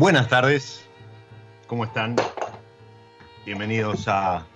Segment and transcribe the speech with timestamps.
[0.00, 0.82] Buenas tardes,
[1.66, 2.16] ¿cómo están?
[3.44, 4.46] Bienvenidos a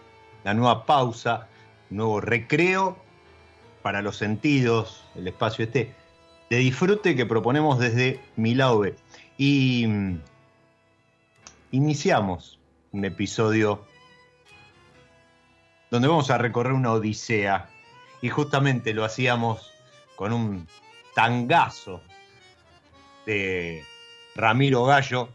[0.42, 1.48] la nueva pausa,
[1.90, 2.96] nuevo recreo
[3.82, 5.92] para los sentidos, el espacio este
[6.48, 8.56] de disfrute que proponemos desde mi
[9.36, 10.22] Y mm,
[11.72, 12.58] iniciamos
[12.92, 13.84] un episodio
[15.90, 17.68] donde vamos a recorrer una odisea.
[18.22, 19.70] Y justamente lo hacíamos
[20.16, 20.66] con un
[21.14, 22.00] tangazo
[23.26, 23.84] de
[24.34, 25.28] Ramiro Gallo,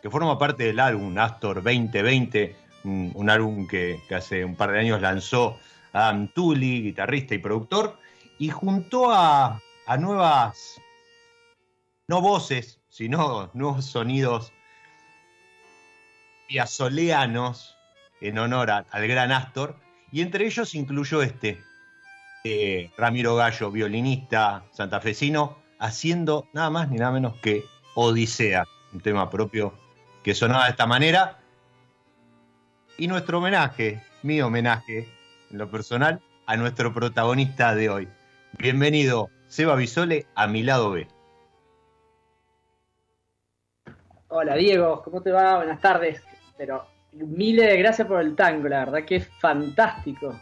[0.00, 5.02] que forma parte del álbum Astor 2020, un, álbum que, hace un par de años
[5.02, 5.58] lanzó
[5.92, 7.98] Adam Tully, guitarrista y productor,
[8.38, 9.60] y juntó a,
[9.98, 10.80] nuevas,
[12.06, 14.52] no voces, sino nuevos sonidos
[16.46, 17.76] piazoleanos
[18.22, 19.76] en honor al gran Astor,
[20.10, 21.62] y entre ellos incluyó este,
[22.44, 29.30] eh, Ramiro Gallo, violinista santafesino, haciendo nada más ni nada menos que Odisea, un tema
[29.30, 29.72] propio
[30.22, 31.38] que sonaba de esta manera.
[32.96, 35.08] Y nuestro homenaje, mi homenaje
[35.50, 38.08] en lo personal, a nuestro protagonista de hoy.
[38.58, 41.06] Bienvenido, Seba Bisole, a mi lado B.
[44.28, 45.56] Hola Diego, ¿cómo te va?
[45.56, 46.22] Buenas tardes.
[46.56, 50.38] Pero miles de gracias por el tango, la verdad que es fantástico.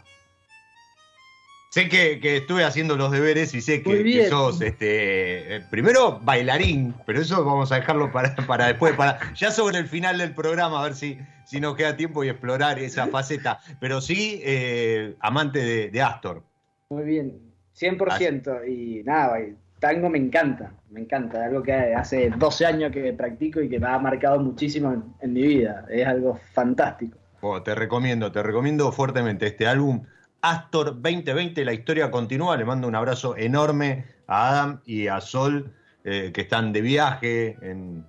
[1.69, 7.21] Sé que, estuve haciendo los deberes y sé que, sos este eh, primero bailarín, pero
[7.21, 10.83] eso vamos a dejarlo para, para después, para ya sobre el final del programa, a
[10.83, 13.59] ver si, si nos queda tiempo y explorar esa faceta.
[13.79, 16.43] Pero sí, eh, amante de, Astor.
[16.89, 17.37] Muy bien,
[17.77, 18.67] 100%.
[18.67, 19.37] Y nada,
[19.79, 21.45] tango me encanta, me encanta.
[21.45, 25.41] Algo que hace 12 años que practico y que me ha marcado muchísimo en, mi
[25.41, 25.85] vida.
[25.89, 27.17] Es algo fantástico.
[27.41, 30.03] Oh, te recomiendo, te recomiendo fuertemente este álbum
[30.49, 32.55] Astor 2020, la historia continúa.
[32.55, 35.73] Le mando un abrazo enorme a Adam y a Sol,
[36.05, 38.05] eh, que están de viaje en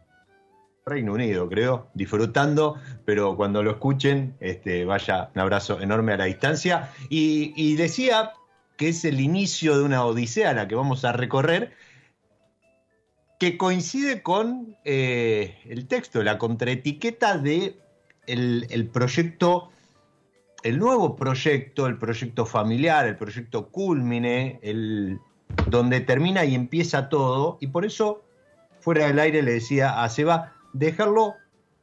[0.87, 6.25] Reino Unido, creo, disfrutando, pero cuando lo escuchen, este, vaya un abrazo enorme a la
[6.27, 6.91] distancia.
[7.09, 8.33] Y, decía
[8.77, 11.73] que es el inicio de una odisea la que vamos a recorrer,
[13.41, 17.79] que coincide con eh, el texto, la contraetiqueta de
[18.27, 19.71] el, proyecto,
[20.63, 25.21] el nuevo proyecto, el proyecto familiar, el proyecto culmine, el,
[25.67, 28.25] donde termina y empieza todo, y por eso
[28.81, 31.35] fuera del aire le decía a Seba, dejarlo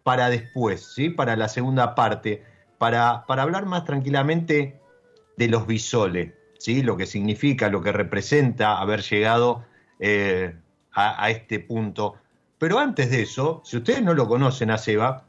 [0.04, 1.10] para después, ¿sí?
[1.10, 2.44] para la segunda parte,
[2.77, 4.80] para, para hablar más tranquilamente
[5.38, 6.83] de los bisoles, ¿sí?
[6.83, 9.66] lo que significa, lo que representa haber llegado
[10.00, 10.56] eh,
[10.94, 12.16] a, este punto.
[12.57, 15.25] Pero antes de eso, si ustedes no lo conocen a Seba,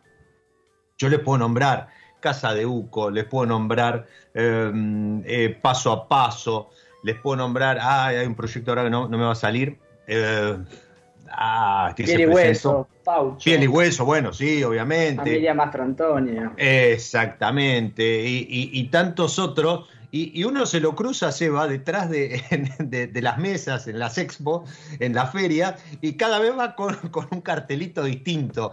[0.98, 1.88] yo les puedo nombrar
[2.20, 6.70] Casa de Uco, les puedo nombrar em, eh, Paso a Paso,
[7.02, 9.78] les puedo nombrar, ah, hay un proyecto ahora que no, no me va a salir.
[10.06, 10.56] Eh,
[11.30, 13.44] Ah, que Piel y hueso, Paucho.
[13.44, 15.16] Piel y hueso, bueno, sí, obviamente.
[15.16, 16.52] Familia Mastro Antonio.
[16.56, 19.88] Exactamente, y, tantos otros.
[20.12, 22.42] Y, uno se lo cruza, se va detrás de,
[22.78, 24.64] de, las mesas, en las expo,
[24.98, 26.96] en la feria, y cada vez va con,
[27.30, 28.72] un cartelito distinto.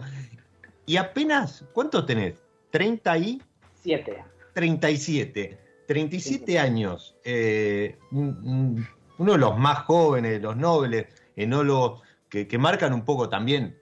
[0.86, 2.43] Y apenas, ¿cuánto tenés?
[2.74, 4.24] ¿37?
[4.52, 5.58] 37.
[5.86, 7.14] 37 años.
[7.22, 11.06] Eh, uno de los más jóvenes, los nobles
[11.36, 13.78] enólogos que, marcan un poco también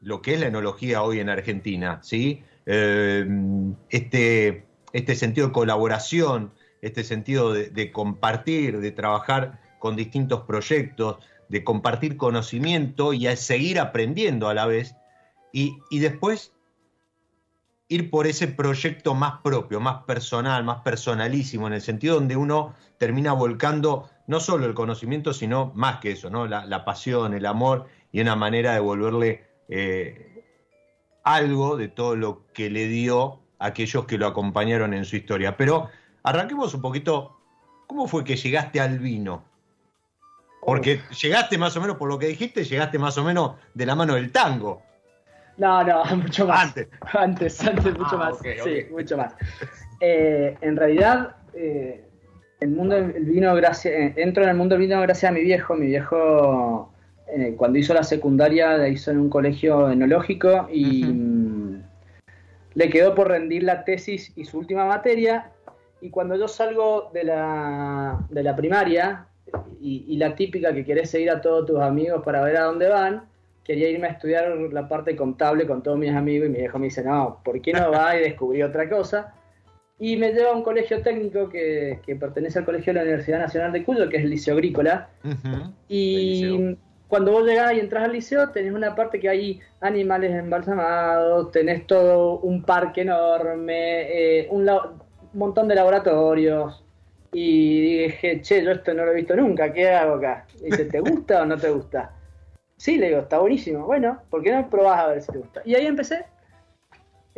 [0.00, 2.44] lo que es la enología hoy en Argentina, ¿sí?
[2.66, 3.26] Eh,
[3.90, 6.52] este, este sentido de colaboración,
[6.82, 11.16] este sentido de, compartir, de trabajar con distintos proyectos,
[11.48, 14.94] de compartir conocimiento y a seguir aprendiendo a la vez,
[15.52, 16.52] y, y después
[17.88, 22.74] ir por ese proyecto más propio, más personal, más personalísimo, en el sentido donde uno
[22.98, 26.46] termina volcando no solo el conocimiento, sino más que eso, ¿no?
[26.46, 30.44] la, pasión, el amor y una manera de devolverle eh,
[31.22, 35.56] algo de todo lo que le dio a aquellos que lo acompañaron en su historia.
[35.56, 35.88] Pero
[36.24, 37.38] arranquemos un poquito,
[37.86, 39.44] ¿cómo fue que llegaste al vino?
[40.60, 43.94] Porque llegaste más o menos, por lo que dijiste, llegaste más o menos de la
[43.94, 44.82] mano del tango.
[45.56, 46.66] No, no, mucho más.
[46.66, 46.88] Antes.
[47.14, 48.38] Antes, antes, mucho ah, más.
[48.38, 49.34] sí, mucho más.
[50.00, 52.04] Eh, en realidad, eh,
[52.60, 55.42] el mundo del vino gracias, eh, entro en el mundo del vino gracias a mi
[55.42, 55.74] viejo.
[55.74, 56.92] Mi viejo,
[57.28, 61.82] eh, cuando hizo la secundaria, la hizo en un colegio enológico y mm,
[62.74, 65.50] le quedó por rendir la tesis y su última materia.
[66.00, 69.26] Y cuando yo salgo de la, de la primaria,
[69.80, 73.24] y, la típica que querés seguir a todos tus amigos para ver a dónde van,
[73.66, 76.84] quería irme a estudiar la parte contable con todos mis amigos y mi viejo me
[76.84, 78.16] dice, no, ¿por qué no va?
[78.16, 79.34] Y descubrí otra cosa.
[79.98, 83.72] Y me lleva a un colegio técnico que, pertenece al colegio de la Universidad Nacional
[83.72, 85.08] de Cuyo, que es el Liceo Agrícola.
[85.88, 86.76] Y
[87.08, 91.86] cuando vos llegás y entras al liceo, tenés una parte que hay animales embalsamados, tenés
[91.86, 94.68] todo un parque enorme, eh, un,
[95.32, 96.84] montón de laboratorios.
[97.32, 100.46] Y dije, che, yo esto no lo he visto nunca, ¿qué hago acá?
[100.60, 102.15] Y dice, ¿te gusta o no te gusta?
[102.76, 103.86] Sí, le digo, está buenísimo.
[103.86, 105.62] Bueno, ¿por qué no probás a ver si te gusta?
[105.64, 106.24] Y ahí empecé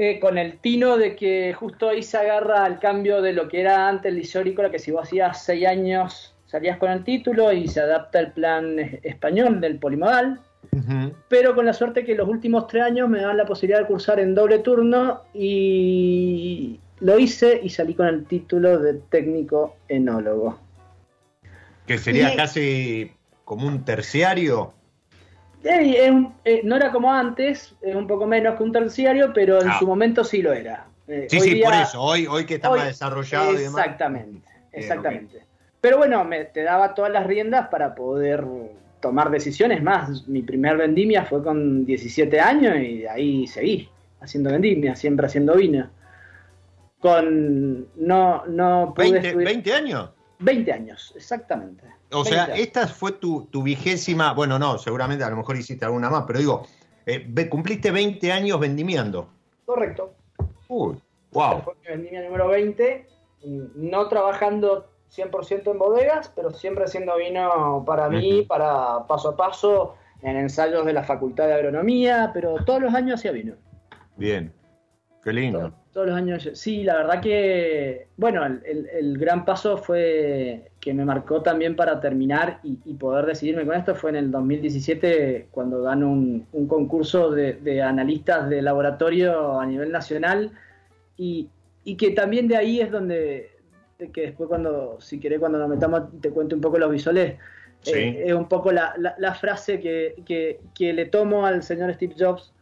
[0.01, 3.61] eh, con el tino de que justo ahí se agarra al cambio de lo que
[3.61, 7.67] era antes el liceo que si vos hacías seis años salías con el título y
[7.67, 10.41] se adapta el plan español del polimodal,
[11.29, 14.21] pero con la suerte que los últimos tres años me dan la posibilidad de cursar
[14.21, 20.59] en doble turno y lo hice y salí con el título de técnico enólogo.
[21.87, 23.13] Que sería casi
[23.45, 24.75] como un terciario.
[25.65, 29.79] Eh, no era como antes, es un poco menos que un terciario, pero en ah.
[29.79, 30.87] su momento sí lo era.
[31.07, 33.53] Eh, sí, sí, por eso, hoy, hoy que está más desarrollado.
[33.53, 35.43] Exactamente, exactamente.
[35.81, 38.45] Pero bueno, me, te daba todas las riendas para poder
[39.01, 40.29] tomar decisiones más.
[40.29, 43.89] Mi primer vendimia fue con 17 años y de ahí seguí
[44.21, 45.89] haciendo vendimia, siempre haciendo vino.
[46.99, 50.11] Con no no pude 20, 20 años.
[50.41, 51.85] 20 años, exactamente.
[52.11, 56.25] O sea, esta fue tu, vigésima, bueno, no, seguramente a lo mejor hiciste alguna más,
[56.27, 56.67] pero digo,
[57.07, 59.29] eh, cumpliste 20 años vendimiando.
[59.67, 60.15] Correcto.
[60.69, 60.97] Uy,
[61.33, 61.63] wow.
[61.63, 63.07] Fue mi vendimia número 20,
[63.75, 69.95] no trabajando 100% en bodegas, pero siempre haciendo vino para mí, para paso a paso,
[70.23, 73.55] en ensayos de la Facultad de Agronomía, pero todos los años hacía vino.
[74.17, 74.53] Bien,
[75.23, 76.49] qué lindo todos los años.
[76.55, 82.61] Sí, la verdad que, bueno, el, gran paso fue que me marcó también para terminar
[82.63, 83.95] y, poder decidirme con esto.
[83.95, 90.53] Fue en el 2017 cuando gano un, concurso de, analistas de laboratorio a nivel nacional.
[91.17, 91.49] Y,
[91.97, 93.51] que también de ahí es donde,
[94.13, 97.37] que después cuando, si querés, cuando nos metamos, te cuento un poco los visuales.
[97.87, 102.53] Eh, es un poco la, frase que, que, le tomo al señor Steve Jobs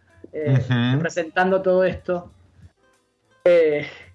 [1.01, 2.31] presentando todo esto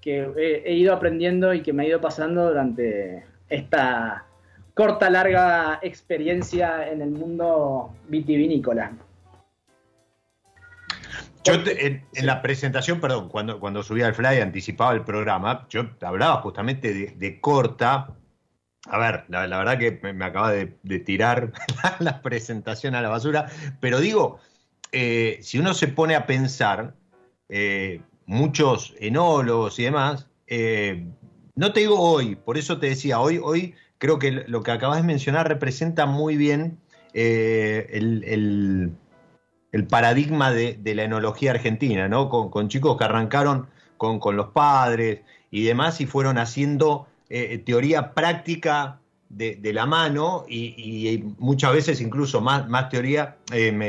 [0.01, 4.25] que he, ido aprendiendo y que me ha ido pasando durante esta
[4.73, 8.93] corta, larga experiencia en el mundo vitivinícola.
[11.43, 16.41] Yo en, la presentación, perdón, cuando, cuando subía el fly anticipaba el programa, yo hablaba
[16.41, 18.15] justamente de, corta.
[18.85, 20.67] A ver, la, verdad que me, acaba de,
[20.99, 21.51] tirar
[21.99, 23.47] la, presentación a la basura,
[23.79, 24.39] pero digo,
[24.91, 26.93] eh, si uno se pone a pensar,
[27.49, 31.05] eh, muchos enólogos y demás, eh,
[31.55, 34.97] no te digo hoy, por eso te decía, hoy, hoy creo que lo que acabas
[34.97, 36.79] de mencionar representa muy bien
[37.13, 38.93] eh, el,
[39.89, 42.29] paradigma de, la enología argentina, ¿no?
[42.29, 48.99] Con, chicos que arrancaron con, los padres y demás y fueron haciendo eh, teoría práctica
[49.29, 53.37] de, la mano y, muchas veces incluso más, más teoría,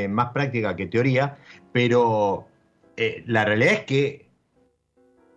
[0.09, 1.37] más práctica que teoría,
[1.73, 2.47] pero
[2.97, 4.23] la realidad es que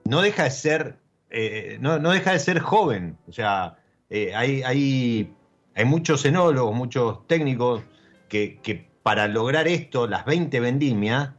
[0.06, 0.98] no deja de ser,
[1.30, 3.18] eh, no, deja de ser joven.
[3.28, 3.78] O sea,
[4.10, 5.34] eh, hay, hay,
[5.74, 7.82] hay, muchos enólogos, muchos técnicos
[8.28, 11.30] que, para lograr esto, las 20 vendimias,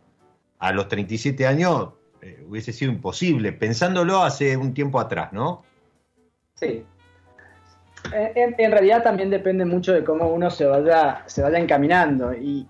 [0.59, 1.89] a los 37 años,
[2.21, 5.63] eh, hubiese sido imposible, pensándolo hace un tiempo atrás, ¿no?
[6.55, 6.83] Sí,
[8.13, 12.33] en, realidad también depende mucho de cómo uno se vaya, se vaya encaminando.
[12.33, 12.67] Y,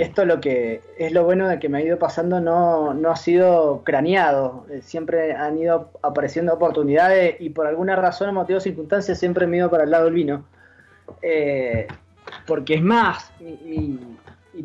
[0.00, 3.16] esto lo que es lo bueno de que me ha ido pasando no, no ha
[3.16, 4.66] sido craneado.
[4.70, 9.56] Eh, siempre han ido apareciendo oportunidades y por alguna razón, motivo de circunstancias, siempre me
[9.56, 10.44] he ido para el lado del vino.
[11.22, 11.86] Eh,
[12.46, 13.98] porque es más, y,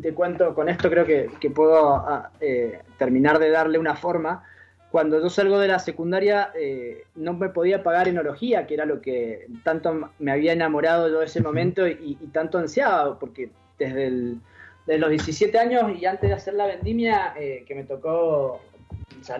[0.00, 4.44] te cuento, con esto creo que, puedo ah, eh, terminar de darle una forma
[4.90, 9.00] cuando yo salgo de la secundaria eh, no me podía pagar enología, que era lo
[9.00, 14.38] que tanto me había enamorado yo de ese momento y, tanto ansiaba, porque desde,
[14.86, 18.60] los 17 años y antes de hacer la vendimia, eh, que me tocó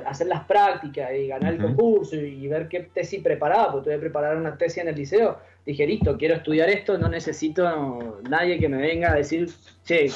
[0.07, 4.00] hacer las prácticas y ganar el concurso y, ver qué tesis preparaba, porque tuve que
[4.00, 8.69] preparar una tesis en el liceo, dije, listo, quiero estudiar esto, no necesito nadie que
[8.69, 9.49] me venga a decir,
[9.85, 10.09] che,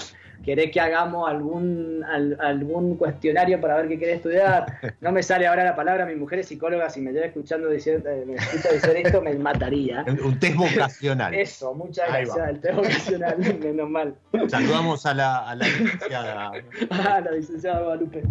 [0.44, 2.04] ¿Querés que hagamos algún,
[2.40, 4.66] algún cuestionario para ver qué querés estudiar?
[5.00, 8.08] No me sale ahora la palabra, mi mujer es psicóloga, si me lleva escuchando diciendo,
[8.08, 10.04] eh, me escucha decir esto, me mataría.
[10.24, 11.34] Un test vocacional.
[11.34, 14.14] Eso, muchas gracias, el test vocacional, menos mal.
[14.48, 16.52] Saludamos a la, a la licenciada.
[16.90, 18.22] ah, la licenciada Guadalupe.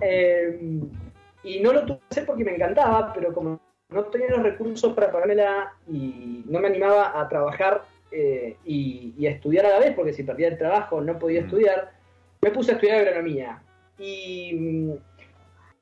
[0.00, 0.80] Eh,
[1.42, 3.58] y no lo tuve que hacer porque me encantaba, pero como
[3.88, 9.30] no tenía los recursos para pagármela y no me animaba a trabajar eh, y, a
[9.30, 11.44] estudiar a la vez, porque si perdía el trabajo no podía mm.
[11.44, 11.92] estudiar,
[12.40, 13.62] me puse a estudiar agronomía.
[13.98, 14.92] Y mm,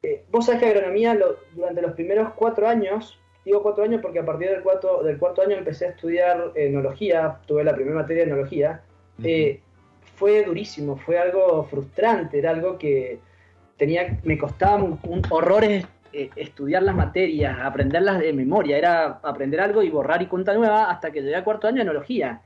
[0.02, 1.18] eh, vos sabés que agronomía
[1.52, 5.42] durante los primeros cuatro años, digo cuatro años porque a partir del cuarto, del cuarto
[5.42, 8.82] año empecé a estudiar enología, tuve la primera materia de enología,
[9.22, 9.60] eh,
[10.16, 13.18] fue durísimo, fue algo frustrante, era algo que
[13.76, 19.60] tenía, me costaba un, un horrores eh, estudiar las materias, aprenderlas de memoria, era aprender
[19.60, 22.40] algo y borrar y cuenta nueva hasta que llegué a cuarto año de enología.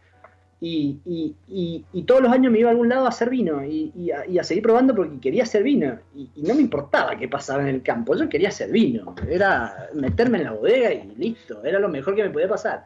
[0.61, 0.99] Y,
[1.47, 4.63] y, todos los años me iba a algún lado a hacer vino y, a, seguir
[4.63, 5.99] probando porque quería hacer vino.
[6.17, 9.15] Y, no me importaba qué pasaba en el campo, yo quería hacer vino.
[9.29, 12.85] Era meterme en la bodega y listo, era lo mejor que me podía pasar.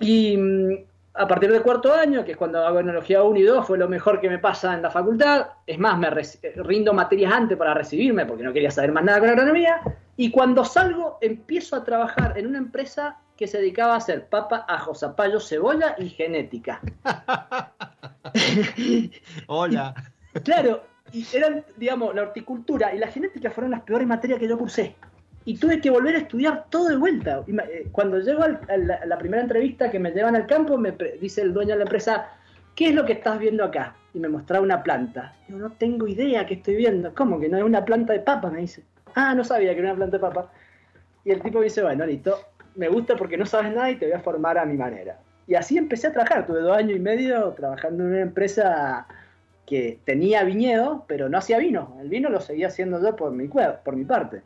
[0.00, 3.66] Y mm, a partir del cuarto año, que es cuando hago enología 1 y 2,
[3.66, 5.46] fue lo mejor que me pasa en la facultad.
[5.66, 6.08] Es más, me
[6.56, 9.80] rindo materias antes para recibirme porque no quería saber más nada con agronomía.
[10.16, 14.64] Y cuando salgo, empiezo a trabajar en una empresa que se dedicaba a hacer papa,
[14.68, 16.80] ajo, zapallo, cebolla y genética.
[19.48, 19.94] Hola.
[20.44, 24.56] claro, y eran, digamos, la horticultura y la genética fueron las peores materias que yo
[24.56, 24.96] cursé
[25.44, 27.44] y tuve que volver a estudiar todo de vuelta.
[27.46, 31.52] Eh, cuando llego a la, primera entrevista que me llevan al campo, me dice el
[31.52, 32.28] dueño de la empresa,
[32.74, 33.96] ¿qué es lo que estás viendo acá?
[34.14, 35.34] Y me mostraba una planta.
[35.48, 37.14] Yo no tengo idea qué estoy viendo.
[37.14, 38.50] ¿Cómo que no es una planta de papa?
[38.50, 38.82] Me dice.
[39.14, 40.52] Ah, no sabía que era una planta de papa.
[41.24, 42.38] Y el tipo me dice, bueno, listo,
[42.74, 45.18] me gusta porque no sabes nada y te voy a formar a mi manera.
[45.46, 46.46] Y así empecé a trabajar.
[46.46, 49.06] Tuve dos años y medio trabajando en una empresa
[49.66, 51.96] que tenía viñedo, pero no hacía vino.
[52.00, 54.42] El vino lo seguía haciendo yo por mi, por mi parte.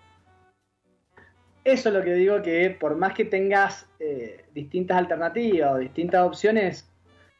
[1.67, 6.25] Eso es lo que digo que por más que tengas eh, distintas alternativas o distintas
[6.25, 6.89] opciones,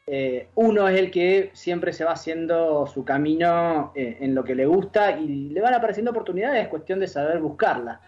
[0.05, 4.53] eh, uno es el que siempre se va haciendo su camino eh, en lo que
[4.53, 8.01] le gusta y le van apareciendo oportunidades, es cuestión de saber buscarlas.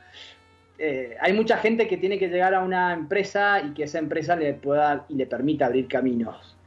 [1.21, 4.53] hay mucha gente que tiene que llegar a una empresa y que esa empresa le
[4.55, 6.57] pueda y le permita abrir caminos.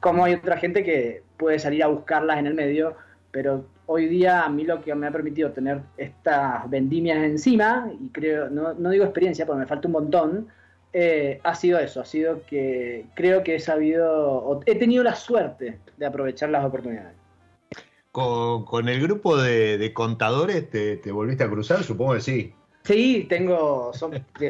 [0.00, 2.96] como hay otra gente que puede salir a buscarlas en el medio,
[3.30, 8.08] pero hoy día a mí lo que me ha permitido tener estas vendimias encima, y
[8.08, 10.48] creo, no, digo experiencia porque me falta un montón,
[10.92, 15.78] eh, ha sido eso, ha sido que creo que he sabido, he tenido la suerte
[15.96, 17.14] de aprovechar las oportunidades.
[18.10, 21.82] con, el grupo de, contadores te, volviste a cruzar?
[21.82, 22.54] Supongo que sí.
[22.84, 23.92] Sí, tengo,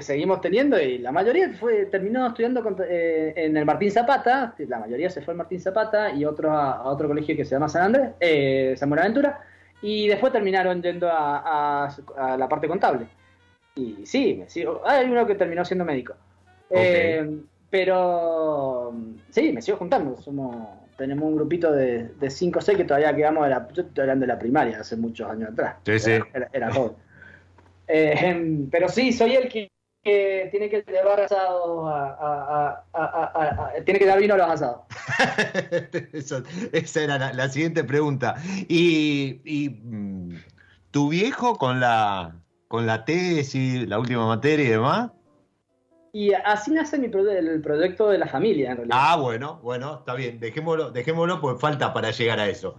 [0.00, 5.10] seguimos teniendo y la mayoría fue terminó estudiando eh, en el Martín Zapata, la mayoría
[5.10, 8.12] se fue al Martín Zapata y otro a, otro colegio que se llama San Andrés,
[8.20, 9.42] eh, San Buenaventura,
[9.82, 11.94] y después terminaron yendo a,
[12.38, 13.06] la parte contable.
[13.74, 14.42] Y sí,
[14.86, 16.14] hay uno que terminó siendo médico.
[16.70, 18.94] Eh, pero
[19.28, 23.44] sí, me sigo juntando, somos tenemos un grupito de 5 o 6 que todavía quedamos
[23.44, 25.76] de la, yo estoy hablando de la primaria hace muchos años atrás.
[25.84, 26.18] Sí, sí.
[26.52, 27.01] era joven.
[27.92, 29.70] Eh, pero sí, soy el que,
[30.02, 32.82] tiene que llevar asados a,
[33.84, 34.80] tiene que dar vino a los asados.
[36.72, 38.34] esa era la, siguiente pregunta.
[38.68, 40.36] Y, mm,
[40.90, 45.10] tu viejo con la con la tesis, la última materia y demás.
[46.14, 48.98] Y así nace mi el proyecto de la familia, en realidad.
[48.98, 50.40] Ah, bueno, bueno, está bien.
[50.40, 52.76] Dejémoslo, dejémoslo, pues falta para llegar a eso.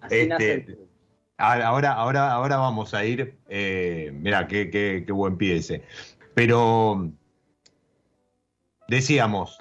[0.00, 0.89] Así nace este,
[1.40, 3.38] Ahora, ahora, ahora vamos a ir.
[3.48, 5.82] Eh, mira, qué, buen pie ese.
[6.34, 7.10] Pero
[8.86, 9.58] decíamos,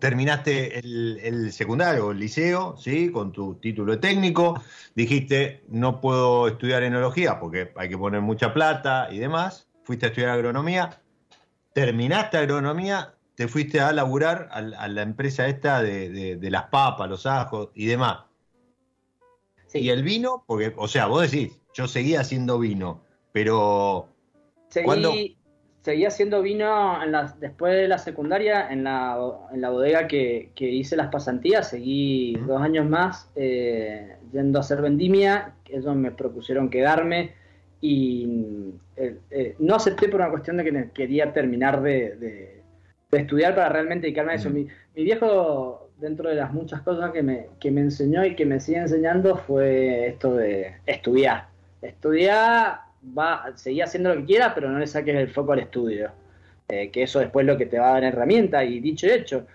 [0.00, 3.10] terminaste el, secundario, el liceo, ¿sí?
[3.10, 4.62] Con tu título de técnico.
[4.94, 9.68] Dijiste, no puedo estudiar enología porque hay que poner mucha plata y demás.
[9.84, 11.02] Fuiste a estudiar agronomía.
[11.74, 17.68] Terminaste agronomía, te fuiste a laburar a, la empresa esta de las papas, los ajos
[17.74, 18.29] y demás.
[19.74, 23.00] Y el vino, porque, o sea, vos decís, yo seguía haciendo vino,
[23.32, 24.08] pero.
[24.68, 25.36] Seguí,
[25.82, 29.18] Seguía haciendo vino en después de la secundaria, en la,
[29.50, 34.82] en la bodega que, hice las pasantías, seguí dos años más eh, yendo a hacer
[34.82, 37.32] vendimia, ellos me propusieron quedarme
[37.80, 42.60] y eh, eh, no acepté por una cuestión de que quería terminar de,
[43.10, 44.50] estudiar para realmente dedicarme a eso.
[44.50, 48.60] mi, viejo dentro de las muchas cosas que me, que me enseñó y que me
[48.60, 51.48] sigue enseñando fue esto de estudiar.
[51.82, 52.80] Estudiar,
[53.16, 56.10] va, seguir haciendo lo que quiera, pero no le saques el foco al estudio.
[56.68, 58.64] Eh, que eso después es lo que te va a dar herramienta.
[58.64, 59.46] Y dicho y hecho,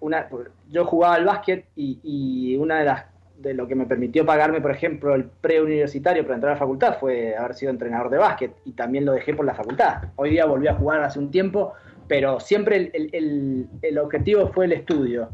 [0.00, 0.28] una,
[0.68, 3.04] yo jugaba al básquet y, una de las
[3.38, 6.98] de lo que me permitió pagarme, por ejemplo, el preuniversitario para entrar a la facultad
[7.00, 10.10] fue haber sido entrenador de básquet y también lo dejé por la facultad.
[10.16, 11.72] Hoy día volví a jugar hace un tiempo,
[12.10, 15.28] pero siempre el, objetivo fue el estudio.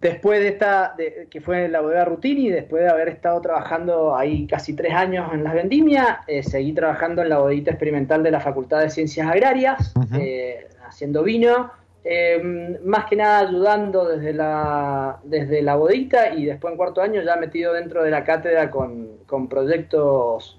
[0.00, 0.96] Después de esta,
[1.30, 5.32] que fue en la bodega Rutini, después de haber estado trabajando ahí casi tres años
[5.32, 9.28] en las vendimias, eh, seguí trabajando en la bodeguita experimental de la Facultad de Ciencias
[9.28, 11.70] Agrarias, eh, haciendo vino,
[12.02, 17.22] em, más que nada ayudando desde la, desde la bodeguita y después en cuarto año
[17.22, 20.58] ya metido dentro de la cátedra con, con proyectos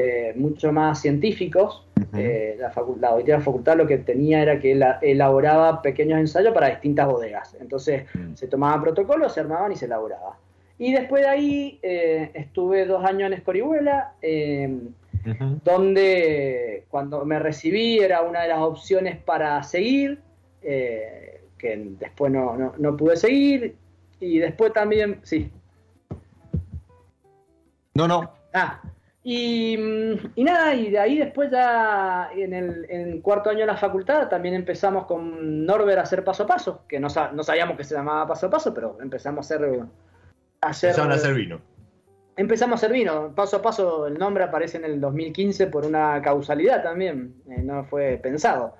[0.00, 1.84] eh, mucho más científicos.
[2.16, 7.08] Eh, la, facultad, la facultad lo que tenía era que elaboraba pequeños ensayos para distintas
[7.08, 7.56] bodegas.
[7.60, 8.34] Entonces mm.
[8.34, 10.38] se tomaban protocolos, se armaban y se elaboraba.
[10.78, 14.90] Y después de ahí eh, estuve dos años en Escorihuela, em,
[15.64, 20.20] donde cuando me recibí era una de las opciones para seguir,
[20.62, 23.74] que después no, no, no pude seguir.
[24.20, 25.50] Y después también, sí.
[27.94, 28.30] No, no.
[28.54, 28.80] Ah,
[29.24, 29.76] y,
[30.36, 35.06] nada, y de ahí después ya en el cuarto año de la facultad también empezamos
[35.06, 38.46] con Norbert a hacer paso a paso, que no, no sabíamos que se llamaba paso
[38.46, 39.82] a paso, pero empezamos a hacer...
[40.60, 41.60] A hacer a hacer vino.
[42.36, 46.22] Empezamos a hacer vino, paso a paso el nombre aparece en el 2015 por una
[46.22, 48.76] causalidad también, eh, no fue pensado.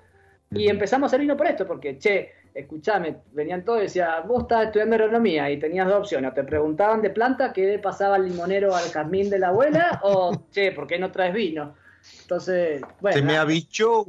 [0.50, 4.42] Y empezamos a hacer vino por esto, porque, che, escuchame, venían todos y decían, vos
[4.42, 8.16] estás estudiando agronomía y tenías dos opciones, o te preguntaban de planta qué le pasaba
[8.16, 11.74] al limonero al jazmín de la abuela, o che, ¿por qué no traes vino?
[12.22, 13.16] Entonces, bueno.
[13.16, 14.06] Se me ha bicho.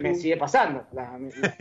[0.00, 0.86] Me, sigue pasando.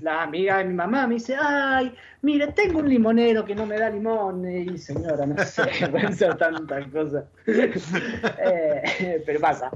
[0.02, 3.78] La, amiga de mi mamá me dice, ay, mire, tengo un limonero que no me
[3.78, 4.50] da limón.
[4.50, 7.26] Y señora, no sé, pueden ser tantas cosas.
[8.44, 9.70] Eh, pero pasa.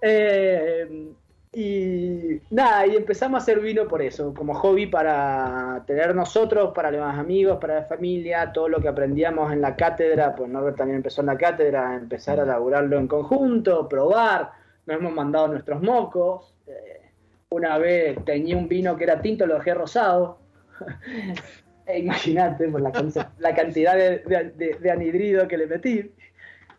[0.00, 1.12] Eh,
[1.58, 6.90] y nada, y empezamos a hacer vino por eso, como hobby para tener nosotros, para
[6.90, 10.96] los amigos, para la familia, todo lo que aprendíamos en la cátedra, pues Norbert también
[10.96, 14.50] empezó en la cátedra, empezar a elaborarlo en conjunto, probar,
[14.84, 16.54] nos hemos mandado nuestros mocos.
[16.66, 17.00] Eh,
[17.48, 20.38] una vez tenía un vino que era tinto, lo dejé rosado.
[21.86, 22.92] e imagínate por la,
[23.38, 26.12] la cantidad de, anhidrido que le metí.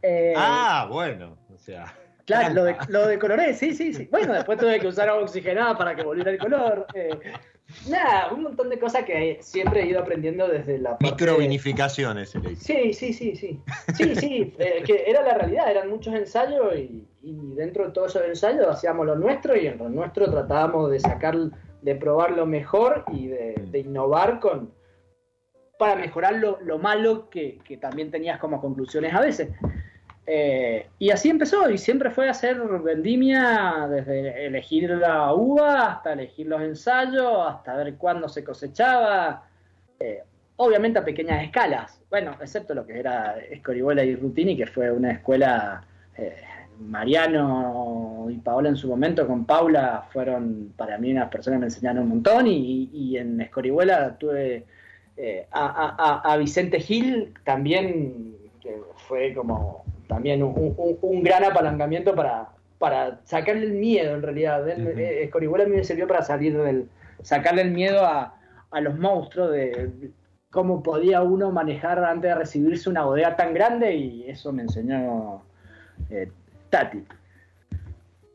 [0.03, 1.91] Eh, ah, bueno, o sea.
[2.27, 4.09] Claro, lo, de, lo decoloré, sí, sí, sí.
[4.11, 6.85] Bueno, después tuve que usar agua oxigenada para que volviera el color.
[6.93, 7.17] Eh,
[7.89, 12.55] nada, un montón de cosas que siempre he ido aprendiendo desde la parte Microvinificaciones, se
[12.57, 13.61] Sí, sí, sí, sí.
[13.95, 18.27] Sí, sí, eh, que era la realidad, eran muchos ensayos y, dentro de todos esos
[18.27, 21.35] ensayos hacíamos lo nuestro y en lo nuestro tratábamos de sacar,
[21.81, 24.73] de probar lo mejor y de, innovar con,
[25.79, 29.49] para mejorar lo, malo que, también tenías como conclusiones a veces.
[30.29, 36.47] Eh, y así empezó, y siempre fue hacer vendimia, desde elegir la uva hasta elegir
[36.47, 39.45] los ensayos, hasta ver cuándo se cosechaba,
[39.97, 40.23] eh,
[40.57, 45.11] obviamente a pequeñas escalas, bueno, excepto lo que era Escorihuela y Rutini, que fue una
[45.13, 45.85] escuela,
[46.17, 46.35] eh,
[46.81, 51.65] Mariano y Paola en su momento con Paula fueron para mí unas personas que me
[51.67, 54.65] enseñaron un montón, y, en Escorihuela tuve
[55.53, 58.75] a, Vicente Gil también, que
[59.07, 64.65] fue como también un, gran apalancamiento para, para sacarle el miedo en realidad.
[64.65, 66.89] Uh Escorihuela a mí me sirvió para salir del,
[67.21, 68.33] sacarle el miedo a,
[68.81, 70.11] los monstruos de,
[70.51, 75.41] cómo podía uno manejar antes de recibirse una bodega tan grande y eso me enseñó
[76.09, 76.29] eh,
[76.69, 77.03] Tati.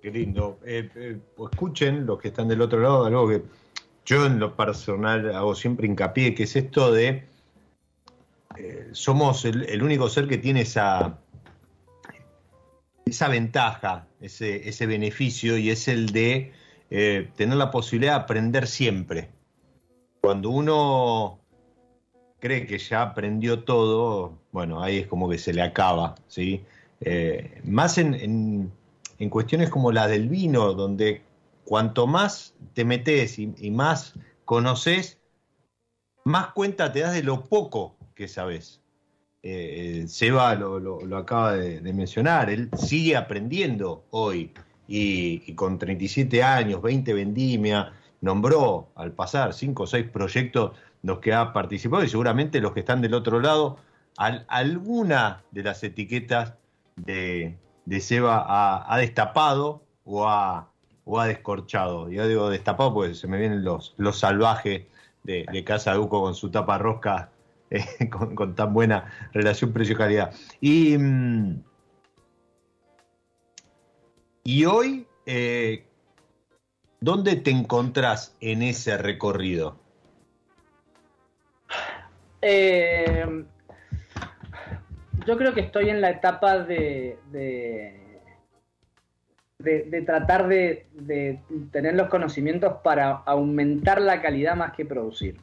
[0.00, 0.58] Qué lindo.
[0.64, 3.42] Eh, pues escuchen los que están del otro lado, algo que
[4.04, 7.24] yo en lo personal hago siempre hincapié, que es esto de
[8.92, 11.18] somos el, único ser que tiene esa,
[13.12, 16.52] esa ventaja, ese, ese beneficio, y es el de
[16.90, 19.30] eh, tener la posibilidad de aprender siempre.
[20.20, 21.38] Cuando uno
[22.40, 26.64] cree que ya aprendió todo, bueno, ahí es como que se le acaba, ¿sí?
[27.00, 28.72] Eh, más en,
[29.18, 31.22] en, cuestiones como la del vino, donde
[31.64, 35.18] cuanto más te metes y, y, más conoces,
[36.24, 38.81] más cuenta te das de lo poco que sabes.
[39.44, 44.52] Eh, Seba lo, acaba de, mencionar, él sigue aprendiendo hoy
[44.86, 51.32] y, con 37 años, 20 vendimia, nombró al pasar 5 o 6 proyectos los que
[51.34, 53.78] ha participado y seguramente los que están del otro lado,
[54.16, 56.54] alguna de las etiquetas
[56.94, 57.56] de,
[58.00, 58.44] Seba
[58.88, 60.68] ha, destapado o ha,
[61.04, 62.08] o ha descorchado.
[62.10, 64.86] Yo digo destapado porque se me vienen los, los salvajes
[65.24, 67.32] de, de Casa Duco con su tapa rosca
[68.34, 70.32] con, tan buena relación precio-calidad.
[70.60, 71.62] Y, mm,
[74.44, 75.84] y hoy, eh,
[77.00, 79.78] ¿dónde te encontrás en ese recorrido?
[82.40, 83.44] Eh,
[85.26, 88.00] yo creo que estoy en la etapa de, de,
[90.04, 90.88] tratar de,
[91.70, 95.38] tener los conocimientos para aumentar la calidad más que producir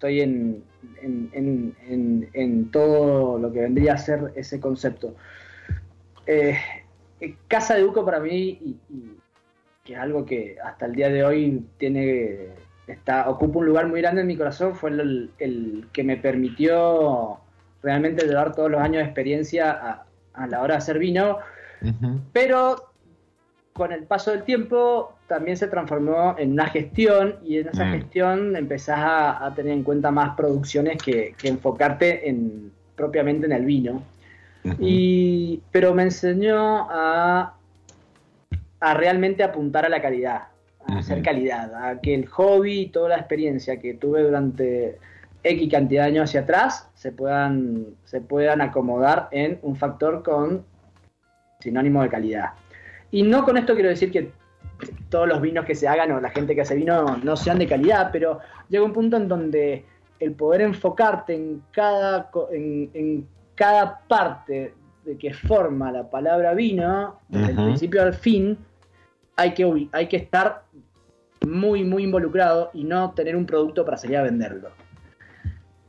[0.00, 0.64] estoy en,
[1.02, 5.14] en, todo lo que vendría a ser ese concepto.
[6.26, 6.56] Eh,
[7.20, 8.76] eh, Casa de Duco para mí, y,
[9.84, 12.48] que es algo que hasta el día de hoy tiene
[12.86, 17.38] está, ocupa un lugar muy grande en mi corazón, fue el, que me permitió
[17.82, 21.40] realmente llevar todos los años de experiencia a, la hora de hacer vino.
[22.32, 22.89] Pero
[23.80, 27.92] con el paso del tiempo también se transformó en una gestión y en esa mm.
[27.92, 34.02] gestión empezás a, tener en cuenta más producciones que, enfocarte en, propiamente en el vino.
[34.78, 37.54] y, pero me enseñó a,
[38.80, 40.48] a realmente apuntar a la calidad,
[40.86, 44.98] a hacer calidad, a que el hobby y toda la experiencia que tuve durante
[45.42, 50.66] X cantidad de años hacia atrás se puedan, se puedan acomodar en un factor con
[51.60, 52.50] sinónimo de calidad.
[53.10, 54.32] Y no con esto quiero decir que
[55.08, 57.66] todos los vinos que se hagan o la gente que hace vino no sean de
[57.66, 59.84] calidad, pero llega un punto en donde
[60.18, 67.50] el poder enfocarte en cada, en, cada parte de que forma la palabra vino, desde
[67.50, 68.58] el principio al fin,
[69.36, 70.64] hay que, hay que estar
[71.46, 74.70] muy, muy involucrado y no tener un producto para salir a venderlo.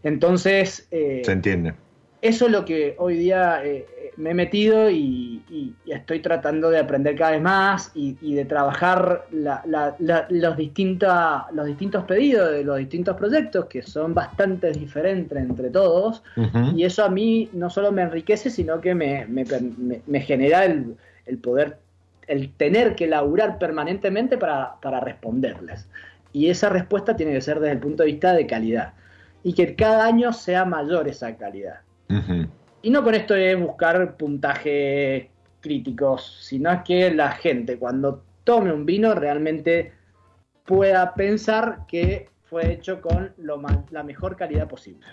[0.04, 0.88] Entonces...
[0.92, 1.74] Eh, se entiende
[2.22, 6.80] eso es lo que hoy día eh, eh, me he metido y, estoy tratando de
[6.80, 13.82] aprender cada vez más y, de trabajar los, distintos pedidos de los distintos proyectos, que
[13.82, 16.24] son bastante diferentes entre todos.
[16.76, 20.96] Y eso a mí no solo me enriquece, sino que me, genera el,
[21.42, 21.78] poder,
[22.28, 25.88] el tener que laburar permanentemente para, para responderles.
[26.34, 28.94] Y esa respuesta tiene que ser desde el punto de vista de calidad.
[29.44, 31.82] Y que cada año sea mayor esa calidad.
[32.82, 35.28] Y no con esto de buscar puntajes
[35.62, 39.94] críticos, sino que la gente cuando tome un vino realmente
[40.66, 45.06] pueda pensar que fue hecho con lo la mejor calidad posible.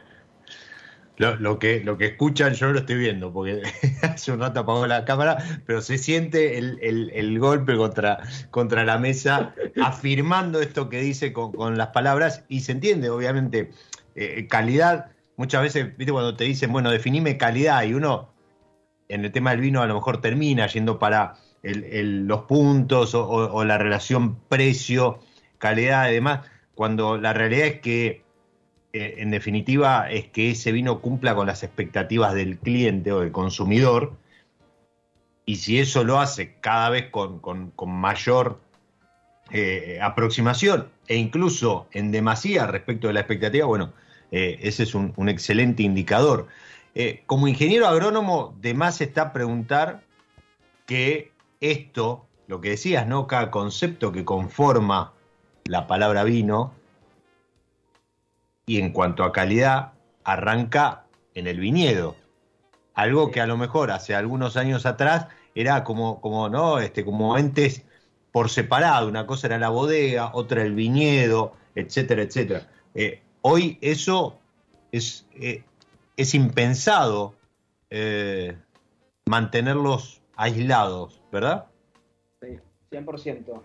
[1.18, 3.62] Lo, que, lo que escuchan yo lo estoy viendo, porque
[4.02, 9.52] hace un rato apagó la cámara, pero se siente el, golpe contra, contra la mesa,
[9.82, 13.70] afirmando esto que dice con, las palabras, y se entiende, obviamente,
[14.14, 18.28] eh, calidad muchas veces, viste, cuando te dicen, bueno, definime calidad y uno
[19.08, 23.78] en el tema del vino a lo mejor termina yendo para los puntos o, la
[23.78, 25.20] relación precio,
[25.56, 28.22] calidad y demás, cuando la realidad es que
[28.92, 33.32] eh, en definitiva, es que ese vino cumpla con las expectativas del cliente o del
[33.32, 34.16] consumidor.
[35.44, 38.60] Y si eso lo hace cada vez con, mayor
[39.50, 43.92] eh, aproximación e incluso en demasía respecto de la expectativa, bueno,
[44.30, 46.48] eh, ese es un, excelente indicador.
[47.26, 50.02] como ingeniero agrónomo, de más está preguntar
[50.86, 53.26] que esto, lo que decías, ¿no?
[53.26, 55.12] Cada concepto que conforma
[55.64, 56.72] la palabra vino,
[58.68, 59.92] y en cuanto a calidad,
[60.24, 62.16] arranca en el viñedo.
[62.94, 66.78] Algo que a lo mejor hace algunos años atrás era como, como, ¿no?
[66.78, 67.82] este, como entes
[68.30, 69.08] por separado.
[69.08, 72.68] Una cosa era la bodega, otra el viñedo, etcétera, etcétera.
[72.94, 74.38] Eh, hoy eso
[74.92, 75.64] es, eh,
[76.16, 77.34] es impensado
[77.90, 78.56] eh,
[79.26, 81.66] mantenerlos aislados, ¿verdad?
[82.40, 82.58] Sí,
[82.90, 83.62] 100%.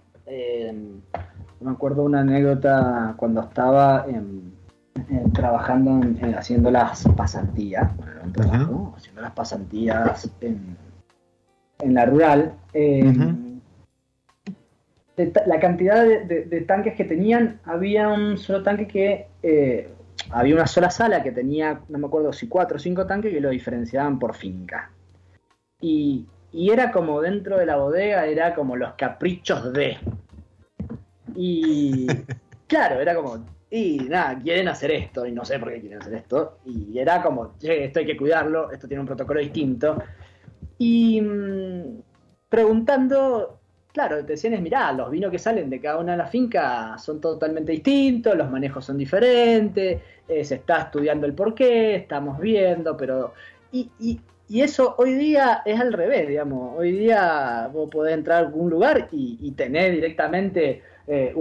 [1.60, 4.54] me acuerdo una anécdota cuando estaba en
[4.96, 6.02] eh, trabajando
[6.38, 7.92] haciendo las pasantías,
[8.96, 10.78] haciendo las pasantías en,
[11.94, 12.54] la rural.
[15.16, 19.90] La cantidad de, tanques que tenían, había un solo tanque que eh,
[20.32, 23.40] había una sola sala que tenía, no me acuerdo si cuatro o cinco tanques que
[23.40, 24.90] lo diferenciaban por finca.
[25.80, 29.98] Y, y era como dentro de la bodega, era como los caprichos de.
[31.36, 32.08] Y
[32.68, 36.14] claro, era como, y nada, quieren hacer esto, y no sé por qué quieren hacer
[36.14, 40.02] esto, y era como, che, esto hay que cuidarlo, esto tiene un protocolo distinto.
[40.78, 42.02] Y mm,
[42.50, 43.62] preguntando,
[43.94, 47.04] claro, te decían es, mirá, los vinos que salen de cada una de las fincas
[47.04, 52.98] son totalmente distintos, los manejos son diferentes, eh, se está estudiando el porqué, estamos viendo,
[52.98, 53.34] pero...
[53.72, 58.44] Y, y, y, eso hoy día es al revés, digamos, hoy día vos podés entrar
[58.44, 61.34] a algún lugar y, y tener directamente eh,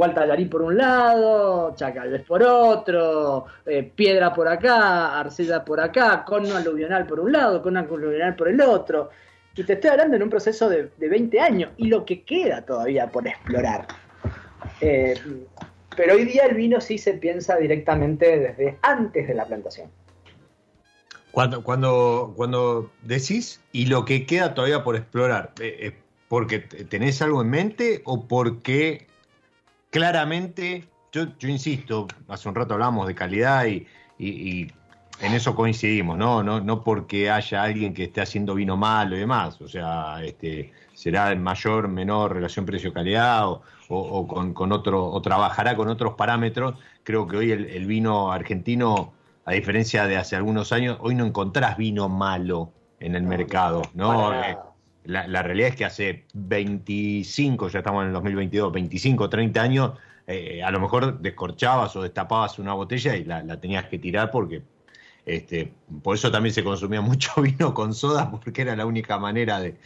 [0.50, 7.06] por un lado, Chacalves por otro, eh, piedra por acá, arcilla por acá, cono aluvional
[7.06, 9.10] por un lado, cono aluvional por el otro.
[9.54, 13.10] Y te estoy hablando en un proceso de, 20 años y lo que queda todavía
[13.10, 13.86] por explorar.
[14.80, 15.14] Eh,
[15.96, 19.90] pero hoy día el vino sí se piensa directamente desde antes de la plantación.
[21.32, 25.94] Cuando, cuando, cuando decís y lo que queda todavía por explorar, eh,
[26.28, 29.06] ¿porque tenés algo en mente o porque
[29.90, 33.86] claramente, yo, insisto, hace un rato hablamos de calidad y,
[35.22, 36.42] en eso coincidimos, ¿no?
[36.42, 36.60] ¿no?
[36.60, 41.32] No porque haya alguien que esté haciendo vino malo y demás, o sea, este, será
[41.32, 46.74] en mayor, menor relación precio-calidad o, con, otro, o trabajará con otros parámetros.
[47.02, 49.12] Creo que hoy el, vino argentino,
[49.44, 54.32] a diferencia de hace algunos años, hoy no encontrás vino malo en el mercado, ¿no?
[55.04, 59.92] La, realidad es que hace 25, ya estamos en el 2022, 25, 30 años,
[60.28, 64.62] eh, a lo mejor descorchabas o destapabas una botella y la, tenías que tirar porque
[65.26, 69.60] este, por eso también se consumía mucho vino con soda porque era la única manera
[69.60, 69.76] de,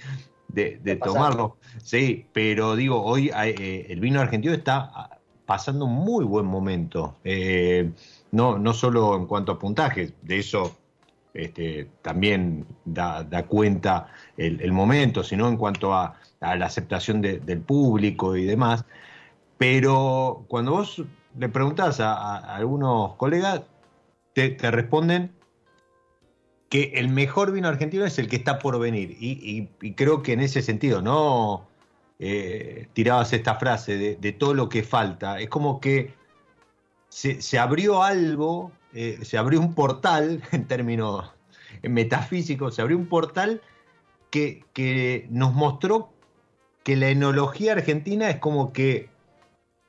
[1.03, 1.57] tomarlo.
[1.83, 5.11] Sí, pero digo, hoy eh, el vino argentino está
[5.45, 7.17] pasando un muy buen momento.
[7.25, 7.91] Eh,
[8.33, 10.77] no, no solo en cuanto a puntajes, de eso
[11.37, 18.45] este, también da, cuenta el, momento, sino en cuanto a, la aceptación del público y
[18.45, 18.85] demás.
[19.59, 21.03] Pero cuando vos
[21.39, 23.63] le preguntás a, algunos colegas,
[24.37, 25.33] te, responden
[26.69, 29.17] que el mejor vino argentino es el que está por venir.
[29.19, 31.67] Y, creo que en ese sentido, ¿no?
[32.19, 35.41] Eh, tirabas esta frase de, todo lo que falta.
[35.41, 36.13] Es como que
[37.09, 41.33] se, abrió algo, eh, se abrió un portal en términos
[41.83, 43.63] metafísicos, se abrió un portal
[44.31, 46.13] que, nos mostró
[46.83, 49.09] que la enología argentina es como que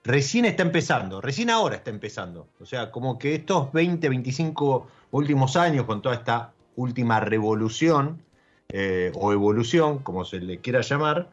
[0.08, 2.48] recién está empezando, recién ahora está empezando.
[2.62, 8.24] O sea, como que estos 20, 25 últimos años, con toda esta última revolución
[8.70, 11.30] eh, o evolución, como se le quiera llamar,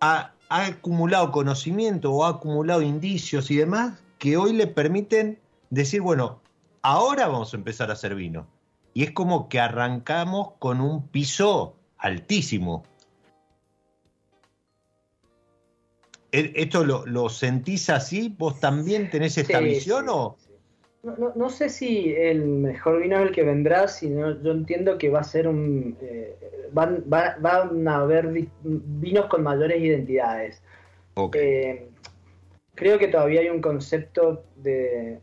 [0.00, 5.38] ha, ha, acumulado conocimiento o ha acumulado indicios y demás que hoy le permiten
[5.70, 6.40] decir, bueno,
[6.82, 8.48] ahora vamos a empezar a hacer vino.
[8.92, 12.82] Y es como que arrancamos con un piso altísimo.
[16.30, 18.34] ¿Esto lo, sentís así?
[18.36, 20.36] ¿Vos también tenés esta visión o...?
[21.36, 25.20] No, sé si el mejor vino es el que vendrá, sino yo entiendo que va
[25.20, 25.96] a ser un...
[26.02, 26.36] Eh,
[26.72, 27.04] van,
[27.88, 28.28] a haber
[28.62, 30.62] vinos con mayores identidades.
[31.34, 31.88] Eh,
[32.74, 35.20] creo que todavía hay un concepto de,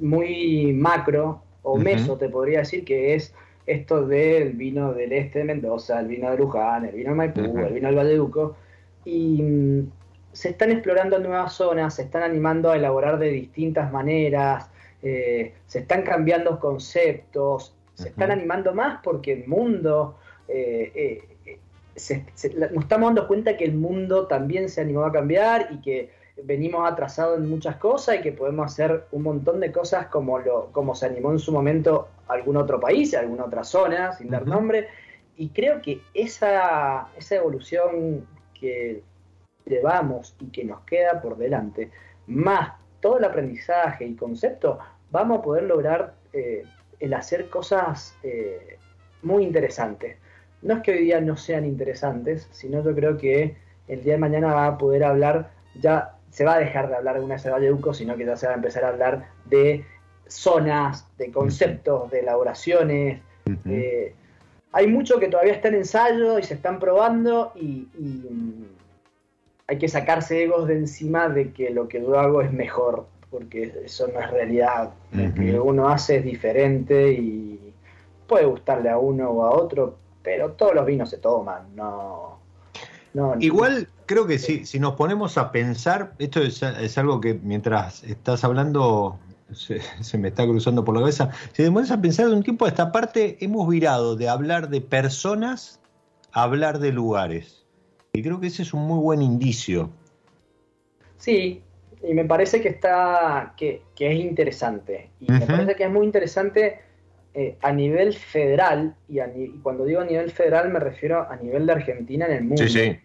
[0.00, 3.34] muy macro o meso, te podría decir, que es
[3.66, 7.40] esto del vino del este de Mendoza, el vino de Luján, el vino de Maipú,
[7.40, 8.56] el vino del Valleduco,
[9.04, 9.90] y mm,
[10.32, 14.68] se están explorando nuevas zonas, se están animando a elaborar de distintas maneras,
[15.02, 20.16] eh, se están cambiando conceptos, se están animando más porque el mundo,
[20.48, 21.58] eh, eh,
[22.70, 26.10] nos estamos dando cuenta que el mundo también se animó a cambiar y que
[26.42, 30.72] venimos atrasados en muchas cosas y que podemos hacer un montón de cosas como, lo,
[30.72, 34.88] como se animó en su momento algún otro país, alguna otra zona, sin dar nombre.
[35.36, 38.26] Y creo que esa, esa evolución
[38.64, 39.02] que
[39.66, 41.90] llevamos y que nos queda por delante,
[42.26, 44.78] más todo el aprendizaje y concepto,
[45.10, 46.64] vamos a poder lograr eh,
[47.00, 48.78] el hacer cosas eh,
[49.22, 50.16] muy interesantes.
[50.62, 53.56] No es que hoy día no sean interesantes, sino yo creo que
[53.88, 57.18] el día de mañana va a poder hablar, ya se va a dejar de hablar
[57.18, 59.84] de una de Uco, sino que ya se va a empezar a hablar de
[60.26, 63.20] zonas, de conceptos, de elaboraciones.
[63.66, 64.14] Eh,
[64.74, 68.64] hay mucho que todavía está en ensayo y se están probando y, mm,
[69.68, 73.72] hay que sacarse egos de encima de que lo que yo hago es mejor, porque
[73.84, 74.90] eso no es realidad.
[75.12, 77.72] Lo que uno hace es diferente y
[78.26, 82.40] puede gustarle a uno o a otro, pero todos los vinos se toman, no.
[83.38, 88.42] Igual creo que sí, si nos ponemos a pensar, esto es, algo que mientras estás
[88.42, 89.20] hablando
[89.52, 92.64] se, se, me está cruzando por la cabeza, si ponemos a pensar de un tiempo
[92.64, 95.80] a esta parte, hemos virado de hablar de personas
[96.32, 97.64] a hablar de lugares.
[98.12, 99.90] Y creo que ese es un muy buen indicio.
[101.16, 101.62] Sí,
[102.02, 105.10] y me parece que está que, es interesante.
[105.20, 106.80] Y me parece que es muy interesante
[107.34, 109.18] eh, a nivel federal, y,
[109.62, 112.62] cuando digo a nivel federal me refiero a nivel de Argentina en el mundo.
[112.62, 112.98] Sí, sí.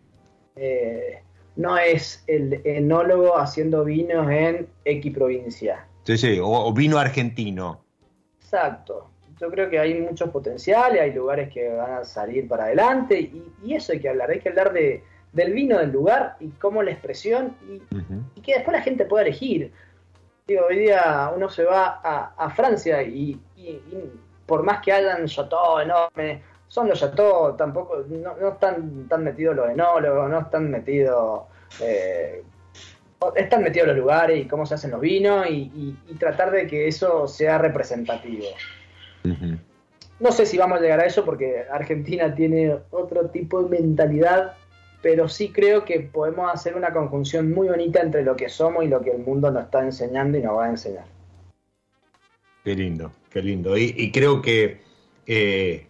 [0.55, 1.23] Eh,
[1.55, 5.87] no es el enólogo haciendo vinos en X provincia.
[6.03, 7.81] Sí, sí, o, vino argentino.
[8.41, 9.09] Exacto
[9.39, 13.73] yo creo que hay muchos potenciales, hay lugares que van a salir para adelante y,
[13.73, 16.91] eso hay que hablar, hay que hablar de, del vino del lugar y cómo la
[16.91, 19.71] expresión y, que después la gente pueda elegir.
[20.47, 23.39] Digo, hoy día uno se va a, Francia y,
[24.45, 29.69] por más que hayan chateaux enormes, son los chateaux, tampoco, no, están tan metidos los
[29.69, 31.43] enólogos, no están metidos...
[31.81, 32.43] Eh,
[33.35, 37.27] están metidos los lugares y cómo se hacen los vinos y tratar de que eso
[37.27, 38.45] sea representativo.
[40.19, 44.53] No sé si vamos a llegar a eso porque Argentina tiene otro tipo de mentalidad,
[45.01, 48.89] pero sí creo que podemos hacer una conjunción muy bonita entre lo que somos y
[48.89, 51.05] lo que el mundo nos está enseñando y nos va a enseñar.
[52.65, 53.77] Qué lindo, qué lindo.
[53.77, 54.81] Y, creo que
[55.25, 55.87] eh,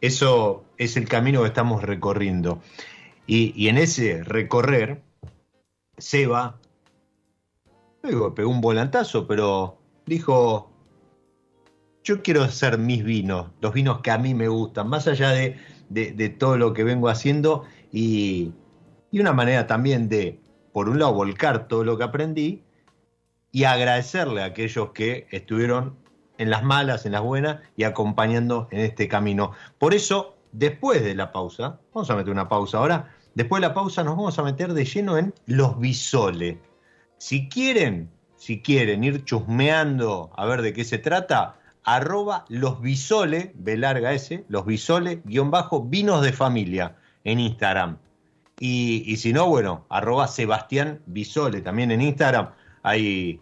[0.00, 2.60] eso es el camino que estamos recorriendo.
[3.26, 5.00] Y, y en ese recorrer,
[6.00, 6.58] Seba,
[8.02, 10.70] luego pegó un volantazo, pero dijo,
[12.02, 16.28] yo quiero hacer mis vinos, los vinos que a mí me gustan, más allá de,
[16.38, 18.52] todo lo que vengo haciendo y,
[19.12, 20.40] una manera también de,
[20.72, 22.62] por un lado, volcar todo lo que aprendí
[23.52, 25.96] y agradecerle a aquellos que estuvieron
[26.38, 29.52] en las malas, en las buenas y acompañando en este camino.
[29.78, 33.74] Por eso, después de la pausa, vamos a meter una pausa ahora, después de la
[33.74, 36.58] pausa nos vamos a meter de lleno en los bisoles.
[37.16, 43.52] Si quieren, si quieren ir chusmeando a ver de qué se trata, arroba los bisole,
[43.54, 47.96] B larga S, los bisole, guion bajo, vinos de familia en Instagram.
[48.58, 52.50] Y, si no, bueno, arroba Sebastián Bisole también en Instagram.
[52.82, 53.40] Hay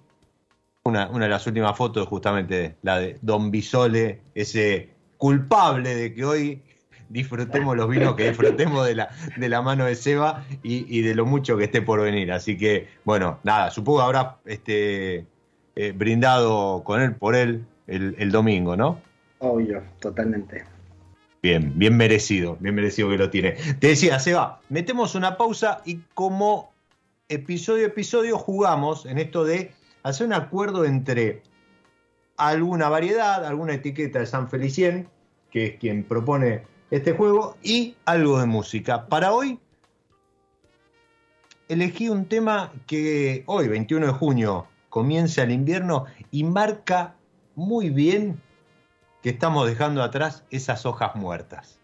[0.84, 6.24] una, una, de las últimas fotos, justamente la de Don Bisole, ese culpable de que
[6.24, 6.62] hoy
[7.08, 11.26] disfrutemos los vinos, que disfrutemos de la, de la mano de Seba y, de lo
[11.26, 12.32] mucho que esté por venir.
[12.32, 15.26] Así que, bueno, nada, supongo que habrá este,
[15.76, 19.00] eh, brindado con él, por él, el, domingo, ¿no?
[19.38, 20.64] Obvio, totalmente.
[21.42, 23.52] Bien, bien merecido, bien merecido que lo tiene.
[23.78, 26.72] Te decía, Seba, metemos una pausa y como
[27.28, 31.42] episodio a episodio jugamos en esto de hacer un acuerdo entre
[32.36, 35.08] alguna variedad, alguna etiqueta de San Felicien,
[35.50, 39.06] que es quien propone este juego, y algo de música.
[39.06, 39.58] Para hoy
[41.68, 47.14] elegí un tema que hoy, 21 de junio, comienza el invierno y marca
[47.54, 48.40] muy bien
[49.22, 51.78] que estamos dejando atrás esas hojas muertas.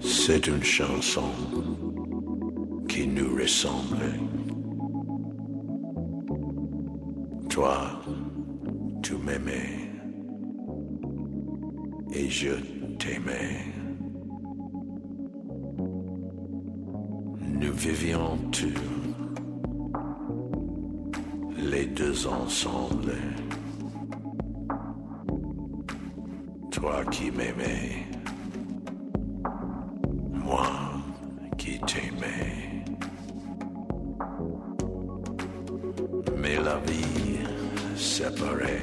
[0.00, 1.28] C'est une chanson
[2.88, 4.20] qui nous ressemble.
[7.48, 8.00] Toi,
[9.02, 9.77] tu m'aimais
[12.12, 12.54] et je
[12.98, 13.64] t'aimais.
[17.60, 18.72] Nous vivions tous
[21.56, 23.14] les deux ensemble.
[26.70, 28.06] Toi qui m'aimais,
[30.32, 30.66] moi
[31.56, 32.84] qui t'aimais.
[36.36, 37.38] Mais la vie
[37.96, 38.78] séparer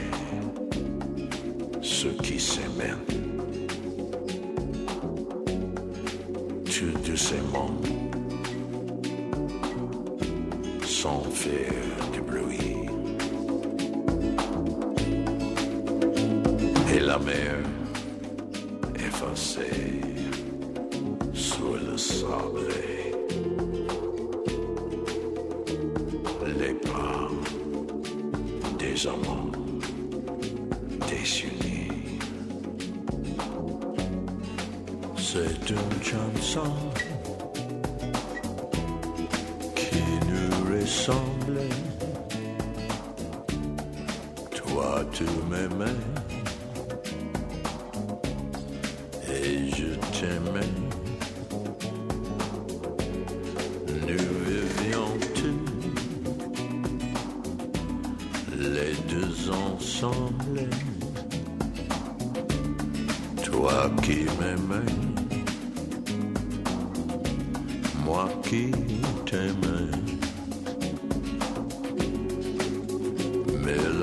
[1.81, 3.14] ceux qui s'aiment.
[7.25, 7.71] s'aimant,
[10.85, 12.04] sans faire.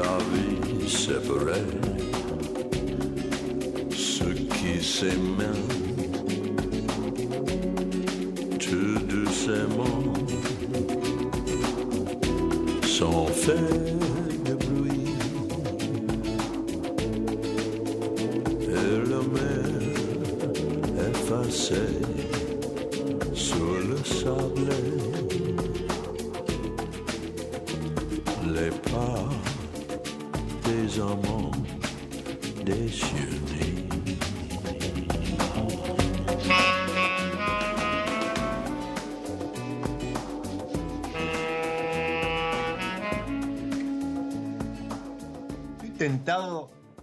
[0.02, 1.70] La vie séparait
[3.90, 5.62] ceux qui s'aimaient
[8.58, 10.02] tout doucement
[12.82, 14.11] sans faire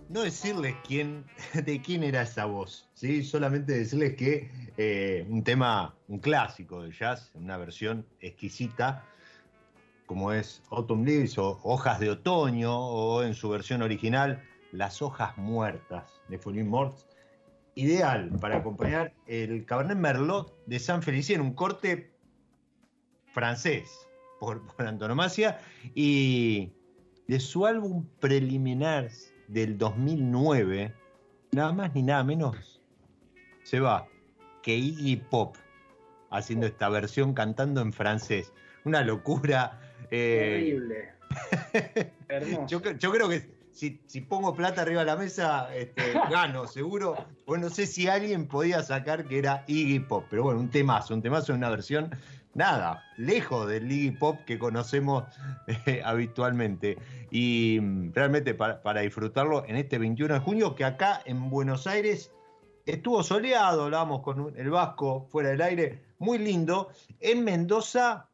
[0.09, 1.23] No decirles quién,
[1.53, 3.23] de quién era esa voz, ¿sí?
[3.23, 9.05] solamente decirles que eh, un tema, un clásico de jazz, una versión exquisita,
[10.07, 15.37] como es Autumn Leaves o Hojas de Otoño, o en su versión original, Las Hojas
[15.37, 17.05] Muertas de Follin Morts,
[17.75, 22.11] ideal para acompañar el Cabernet Merlot de San Felicien, un corte
[23.31, 24.07] francés
[24.39, 25.59] por, por antonomasia,
[25.93, 26.73] y
[27.29, 29.09] de su álbum preliminar
[29.47, 30.93] del 2009,
[31.51, 32.81] nada más ni nada menos,
[33.63, 34.07] se va
[34.63, 35.55] que Iggy Pop
[36.31, 38.51] haciendo esta versión cantando en francés.
[38.83, 39.79] Una locura.
[40.11, 41.09] eh, Terrible.
[42.27, 42.67] Hermoso.
[42.67, 46.01] yo, cre- yo creo que si, si pongo plata arriba de la mesa, este,
[46.31, 47.15] gano, seguro.
[47.45, 51.13] Bueno, no sé si alguien podía sacar que era Iggy Pop, pero bueno, un temazo,
[51.13, 52.09] un temazo en una versión,
[52.53, 55.23] nada, lejos del Iggy Pop que conocemos
[55.85, 56.97] eh, habitualmente.
[57.31, 62.31] Y mm, realmente para, disfrutarlo en este 21 de junio, que acá en Buenos Aires
[62.85, 66.89] estuvo soleado, hablábamos con el Vasco fuera del aire, muy lindo.
[67.19, 68.29] En Mendoza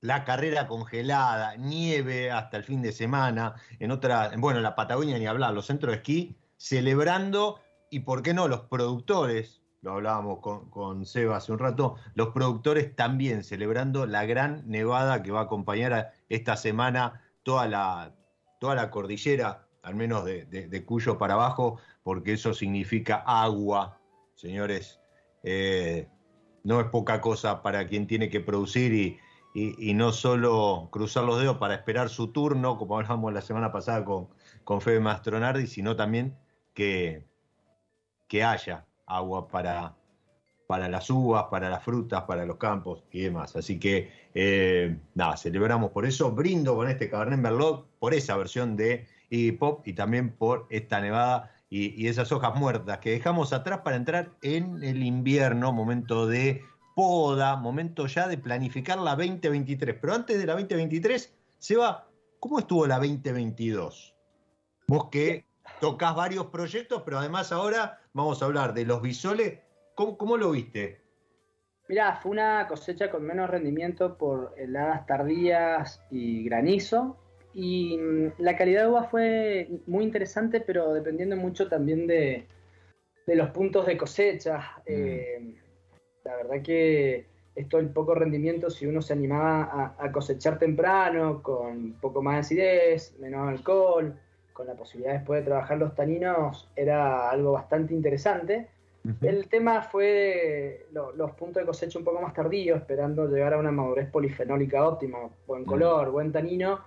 [0.00, 5.18] la carrera congelada, nieve hasta el fin de semana, en otra, bueno, en la Patagonia
[5.18, 7.60] ni hablar, los centros de esquí celebrando
[7.90, 12.28] y por qué no los productores, lo hablábamos con, con Seba hace un rato, los
[12.28, 18.14] productores también celebrando la gran nevada que va a acompañar esta semana toda la,
[18.58, 24.00] toda la cordillera, al menos de, de- Cuyo para abajo, porque eso significa agua,
[24.34, 25.00] señores.
[25.42, 26.08] eh,
[26.64, 29.20] no es poca cosa para quien tiene que producir y,
[29.54, 34.04] y- no solo cruzar los dedos para esperar su turno, como hablamos la semana pasada
[34.04, 34.28] con,
[34.64, 36.36] con Febe Mastronardi, sino también
[36.74, 37.24] que,
[38.26, 39.94] que haya agua para,
[40.66, 43.56] para las uvas, para las frutas, para los campos y demás.
[43.56, 48.76] Así que, eh, nada, celebramos por eso, brindo con este Cabernet Merlot, por esa versión
[48.76, 53.52] de Iggy Pop y también por esta nevada y, y esas hojas muertas que dejamos
[53.52, 56.62] atrás para entrar en el invierno, momento de
[56.96, 59.98] poda, momento ya de planificar la 2023.
[60.00, 62.08] Pero antes de la 2023, Seba,
[62.40, 64.14] ¿cómo estuvo la 2022?
[64.88, 65.44] Vos que
[65.80, 69.60] tocas varios proyectos, pero además ahora vamos a hablar de los bisoles.
[69.94, 71.00] ¿Cómo, cómo lo viste?
[71.88, 77.16] Mirá, fue una cosecha con menos rendimiento por heladas tardías y granizo.
[77.54, 82.46] Y mm, la calidad de uva fue muy interesante, pero dependiendo mucho también de,
[83.26, 84.82] de los puntos de cosecha.
[84.86, 85.54] Eh,
[86.24, 91.42] la verdad que esto el poco rendimiento, si uno se animaba a, a cosechar temprano,
[91.42, 94.18] con un poco más de acidez, menos alcohol,
[94.56, 98.68] con la posibilidad después de trabajar los taninos, era algo bastante interesante.
[99.20, 103.58] El tema fue lo- los puntos de cosecha un poco más tardíos, esperando llegar a
[103.58, 106.80] una madurez polifenólica óptima, buen color, buen tanino.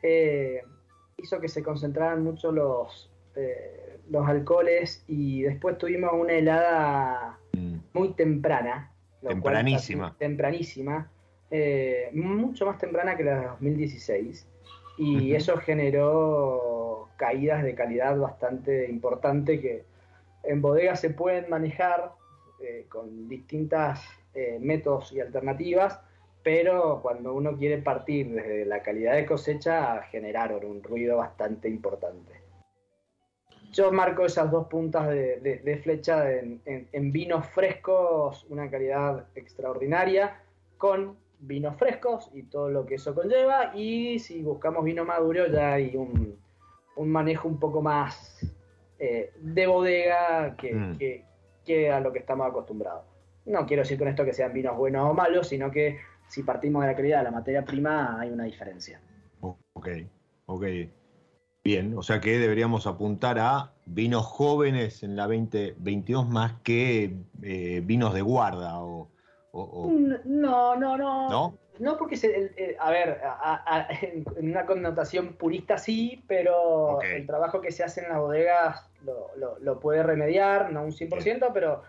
[0.00, 0.62] Eh,
[1.16, 7.76] hizo que se concentraran mucho los, eh, los alcoholes y después tuvimos una helada mm.
[7.92, 8.92] muy temprana.
[9.26, 10.14] Tempranísima.
[10.16, 11.10] tempranísima.
[11.50, 14.46] Eh, mucho más temprana que la de 2016.
[14.96, 16.83] Y eso generó
[17.16, 19.84] caídas de calidad bastante importante que
[20.42, 22.12] en bodegas se pueden manejar
[22.60, 24.02] eh, con distintas
[24.60, 26.00] métodos y alternativas
[26.44, 32.32] pero cuando uno quiere partir desde la calidad de cosecha, generaron un ruido bastante importante.
[33.72, 40.38] Yo marco esas dos puntas de, flecha en, vinos frescos, una calidad extraordinaria,
[40.76, 45.72] con vinos frescos y todo lo que eso conlleva, y si buscamos vino maduro ya
[45.72, 46.38] hay un,
[46.96, 48.40] manejo un poco más
[48.98, 50.96] eh, de bodega mm.
[50.96, 51.24] que,
[51.64, 53.04] que a lo que estamos acostumbrados.
[53.46, 56.82] No quiero decir con esto que sean vinos buenos o malos, sino que si partimos
[56.82, 59.00] de la calidad de la materia prima, hay una diferencia.
[59.40, 59.88] Ok,
[60.46, 60.64] ok.
[61.62, 67.80] Bien, o sea que deberíamos apuntar a vinos jóvenes en la 2022 más que eh,
[67.84, 69.08] vinos de guarda o,
[70.24, 71.30] No, no, no.
[71.30, 71.58] ¿No?
[71.78, 73.20] No, porque, a ver,
[74.36, 78.88] en una connotación purista sí, pero el trabajo que se hace en las bodegas
[79.60, 81.82] lo, puede remediar, no un 100%, pero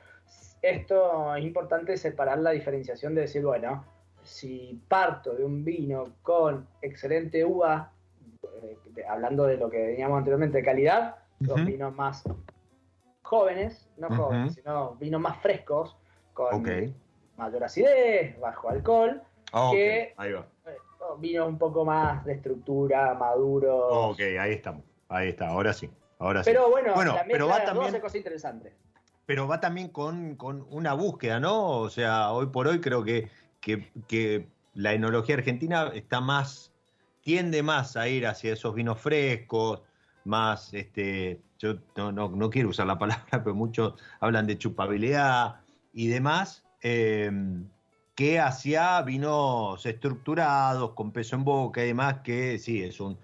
[0.61, 3.85] esto es importante separar la diferenciación de decir, bueno,
[4.23, 7.91] si parto de un vino con excelente uva,
[8.63, 12.23] eh, hablando de lo que veníamos anteriormente de calidad, los vinos más
[13.21, 15.95] jóvenes, no jóvenes, sino vinos más frescos,
[16.33, 16.63] con
[17.37, 19.21] mayor acidez, bajo alcohol,
[19.55, 20.43] ah, que eh,
[21.19, 23.87] vinos un poco más de estructura, maduro.
[24.09, 25.89] Ok, ahí estamos, ahí está, ahora sí.
[26.19, 28.73] Ahora pero bueno, la pero va también, cosa interesante.
[29.25, 31.79] Pero va también con, con una búsqueda, ¿no?
[31.79, 33.27] O sea, hoy por hoy creo que
[34.07, 36.73] que, la enología argentina está más,
[37.21, 39.81] tiende más a ir hacia esos vinos frescos,
[40.25, 45.61] más, este, yo no, quiero usar la palabra, pero muchos hablan de chupabilidad
[45.93, 47.69] y demás, em,
[48.15, 53.17] que hacia vinos estructurados, con peso en boca y demás, que sí, es un,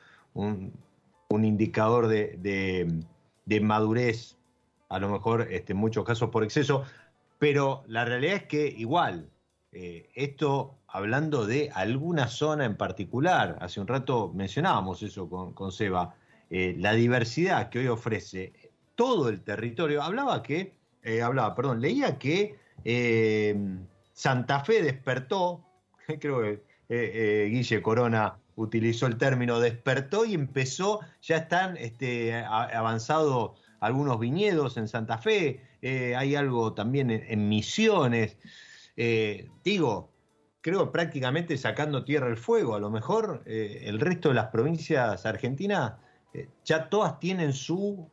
[1.29, 2.99] indicador de,
[3.61, 4.37] madurez,
[4.89, 6.83] a lo mejor este, en muchos casos por exceso,
[7.39, 9.29] pero la realidad es que igual,
[9.71, 16.13] eh, esto hablando de alguna zona en particular, hace un rato mencionábamos eso con, Seba,
[16.49, 18.51] eh, la diversidad que hoy ofrece
[18.95, 20.03] todo el territorio.
[20.03, 22.59] Hablaba que, eh, hablaba, perdón, leía que
[24.14, 25.66] Santa Fe despertó,
[26.20, 34.20] creo que Guille Corona utilizó el término despertó y empezó, ya están este, avanzados algunos
[34.20, 38.38] viñedos en Santa Fe, hay algo también en Misiones.
[38.97, 40.12] Eh, digo,
[40.62, 42.76] creo prácticamente sacando tierra el fuego.
[42.76, 45.93] A lo mejor eh, el resto de las provincias argentinas
[46.34, 48.09] eh, ya todas tienen su,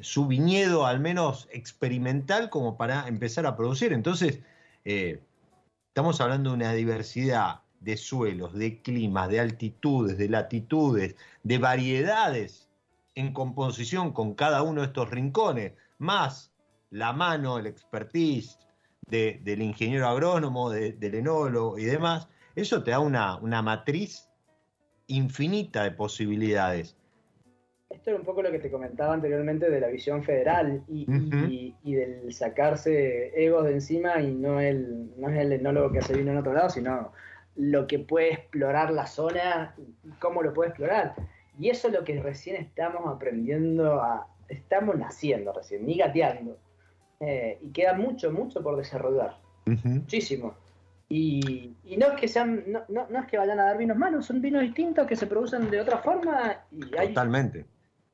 [0.00, 3.92] su viñedo, al menos experimental, como para empezar a producir.
[3.92, 4.40] Entonces,
[4.86, 12.68] estamos hablando de una diversidad de suelos, de climas, de altitudes, de latitudes, de variedades
[13.14, 16.52] en composición con cada uno de estos rincones, más
[16.90, 18.58] la mano, el expertise,
[19.08, 24.28] del ingeniero agrónomo, del enólogo y demás, eso te da una, matriz
[25.06, 26.96] infinita de posibilidades.
[27.88, 31.06] Esto es un poco lo que te comentaba anteriormente de la visión federal y,
[31.94, 36.32] del sacarse egos de encima y no, el, no es el enólogo que hace vino
[36.32, 37.12] en otro lado, sino
[37.54, 39.74] lo que puede explorar la zona,
[40.18, 41.14] cómo lo puede explorar.
[41.58, 46.58] Y eso es lo que recién estamos aprendiendo a, estamos naciendo recién, ni gateando.
[47.20, 49.38] Eh, y queda mucho, mucho por desarrollar.
[49.64, 50.54] Muchísimo.
[51.08, 54.40] Y, no es que sean, no, no, es que vayan a dar vinos malos, son
[54.40, 57.64] vinos distintos que se producen de otra forma y Totalmente,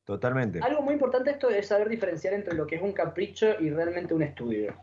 [0.04, 0.60] totalmente.
[0.62, 4.14] Algo muy importante esto es saber diferenciar entre lo que es un capricho y realmente
[4.14, 4.74] un estudio.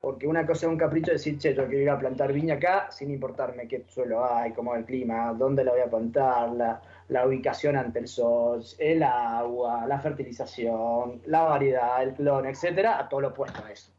[0.00, 2.88] Porque una cosa es un capricho decir, che, yo quiero ir a plantar viña acá
[2.90, 6.80] sin importarme qué suelo hay, cómo es el clima, dónde la voy a plantar, la,
[7.08, 13.08] la ubicación ante el sol, el agua, la fertilización, la variedad, el clon, etcétera, a
[13.08, 13.92] todo lo opuesto a eso.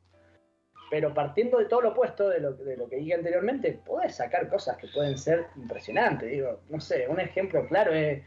[0.89, 4.47] Pero partiendo de todo lo opuesto de lo, de lo que dije anteriormente, puedes sacar
[4.47, 6.31] cosas que pueden ser impresionantes.
[6.31, 8.23] Digo, no sé, un ejemplo claro es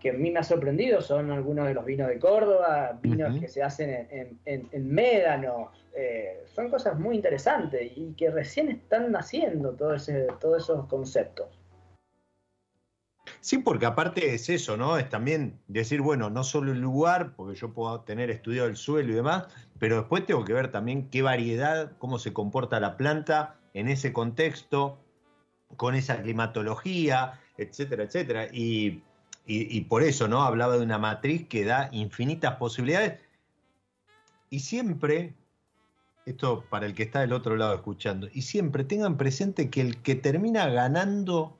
[0.00, 3.48] que a mí me ha sorprendido son algunos de los vinos de Córdoba, vinos que
[3.48, 9.72] se hacen en, en, médanos, eh, son cosas muy interesantes y que recién están naciendo
[9.72, 11.48] todo ese, todos esos conceptos.
[13.40, 14.96] Sí, porque aparte es eso, ¿no?
[14.96, 19.12] Es también decir, bueno, no solo el lugar, porque yo puedo tener estudiado el suelo
[19.12, 19.48] y demás,
[19.78, 24.12] pero después tengo que ver también qué variedad, cómo se comporta la planta en ese
[24.12, 24.98] contexto,
[25.76, 28.46] con esa climatología, etcétera, etcétera.
[28.52, 29.02] Y
[29.46, 30.42] y, por eso, ¿no?
[30.42, 33.20] Hablaba de una matriz que da infinitas posibilidades.
[34.48, 35.34] Y siempre,
[36.24, 40.00] esto para el que está del otro lado escuchando, y siempre tengan presente que el
[40.00, 41.58] que termina ganando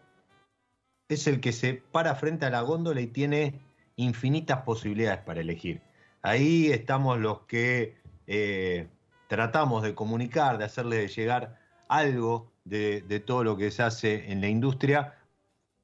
[1.08, 3.60] es el que se para frente a la góndola y tiene
[3.96, 5.82] infinitas posibilidades para elegir.
[6.22, 8.88] Ahí estamos los que eh,
[9.28, 14.48] tratamos de comunicar, de hacerle llegar algo de todo lo que se hace en la
[14.48, 15.18] industria,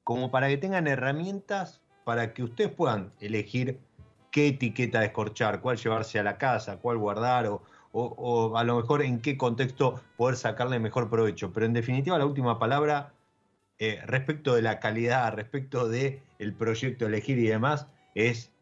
[0.02, 3.78] como para que tengan herramientas para que ustedes puedan elegir
[4.30, 7.46] qué etiqueta descorchar, cuál llevarse a la casa, cuál guardar
[7.92, 11.52] o, a lo mejor en qué contexto poder sacarle mejor provecho.
[11.52, 13.12] Pero en definitiva la última palabra
[13.78, 18.52] eh, respecto de la calidad, respecto del el proyecto elegir y demás, es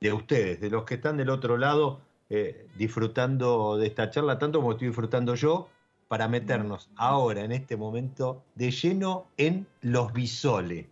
[0.00, 4.60] de ustedes, de los que están del otro lado eh, disfrutando de esta charla, tanto
[4.60, 5.68] como estoy disfrutando yo,
[6.08, 10.86] para meternos ahora, en este momento, de lleno en los bisoles.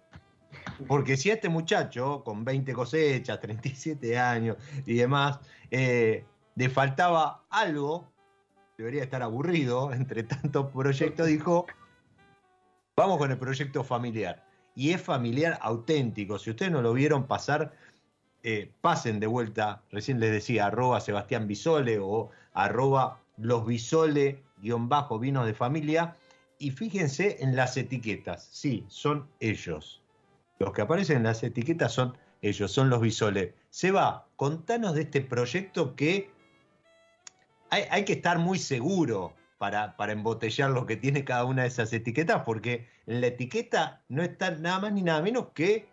[0.87, 4.57] Porque si a este muchacho, con 20 cosechas, 37 años
[4.87, 6.25] y demás, eh,
[6.57, 8.09] le faltaba algo,
[8.77, 11.67] debería estar aburrido entre tantos proyectos, dijo,
[12.97, 14.45] vamos con el proyecto familiar.
[14.77, 16.39] Y es familiar auténtico.
[16.39, 17.73] Si ustedes no lo vieron pasar,
[18.43, 24.89] eh, pasen de vuelta, recién les decía, arroba Sebastián Bisole o arroba los Bisole guion
[24.89, 26.17] bajo vinos de familia
[26.59, 30.04] y fíjense en las etiquetas, sí, son ellos.
[30.59, 33.55] Los que aparecen en las etiquetas son ellos, son los Bisole.
[33.71, 36.31] Seba, contanos de este proyecto que
[37.71, 41.93] hay, que estar muy seguro para, para, embotellar lo que tiene cada una de esas
[41.93, 45.89] etiquetas, porque en la etiqueta no está nada más ni nada menos que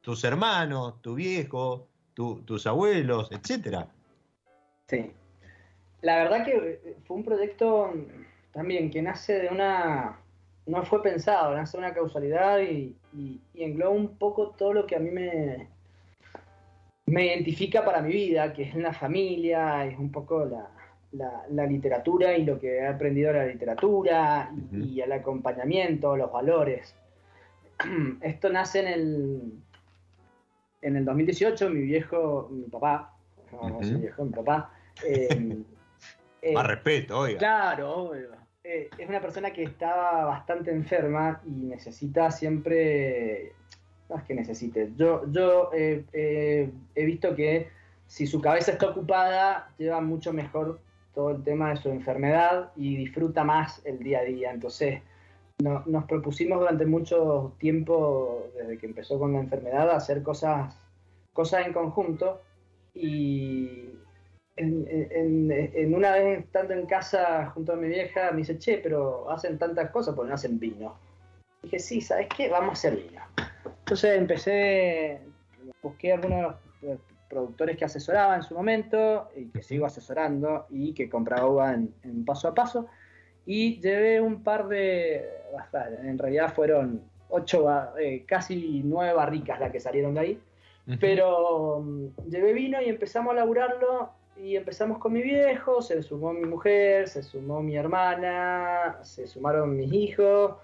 [0.00, 3.88] tus hermanos, tu viejo, tus abuelos, etcétera.
[4.86, 5.12] Sí.
[6.00, 7.92] La verdad que eh, fue un proyecto
[8.52, 10.18] también que nace de una
[10.68, 12.94] no fue pensado, nace una causalidad y,
[13.54, 15.66] engloba un poco todo lo que a mí me,
[17.06, 20.48] me identifica para mi vida, que es la familia, es un poco
[21.10, 26.94] la, literatura y lo que he aprendido de la literatura y, el acompañamiento, los valores.
[28.20, 29.52] Esto nace en el,
[30.82, 33.16] en el 2018, mi viejo, mi papá,
[33.52, 34.72] no, mi viejo, mi papá.
[36.40, 37.36] Eh, Más respeto, oiga.
[37.36, 38.12] Claro,
[38.68, 43.52] eh, es una persona que estaba bastante enferma y necesita siempre,
[44.08, 47.68] no es que necesite, yo, yo he visto que
[48.06, 50.80] si su cabeza está ocupada, lleva mucho mejor
[51.14, 54.50] todo el tema de su enfermedad y disfruta más el día a día.
[54.52, 55.02] Entonces,
[55.58, 60.74] nos propusimos durante mucho tiempo, desde que empezó con la enfermedad, hacer cosas,
[61.32, 62.40] cosas en conjunto
[62.94, 63.90] y,
[64.58, 69.58] en, una vez estando en casa junto a mi vieja, me dice, che, pero hacen
[69.58, 70.96] tantas cosas porque no hacen vino.
[71.62, 72.48] dije, sí, ¿sabes qué?
[72.48, 73.22] Vamos a hacer vino.
[73.80, 75.20] Entonces empecé,
[75.82, 76.98] busqué algunos eh,
[77.28, 82.24] productores que asesoraba en su momento y que sigo asesorando y que compraba uva en,
[82.24, 82.88] paso a paso.
[83.46, 85.26] Y llevé un par de,
[86.02, 87.66] en realidad fueron ocho,
[87.98, 90.40] eh, casi nueve barricas las que salieron de ahí.
[91.00, 96.32] Pero mm, llevé vino y empezamos a laburarlo y empezamos con mi viejo, se sumó
[96.32, 100.56] mi mujer, se sumó mi hermana, se sumaron mis hijos,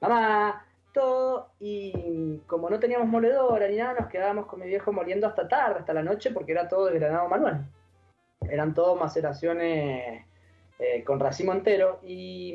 [0.00, 1.50] mamá, todo.
[1.58, 5.80] Y como no teníamos moledora ni nada, nos quedábamos con mi viejo moliendo hasta tarde,
[5.80, 7.66] hasta la noche, porque era todo de granado manual.
[8.48, 10.24] Eran todo maceraciones
[10.78, 12.00] eh, con racimo entero.
[12.04, 12.54] Y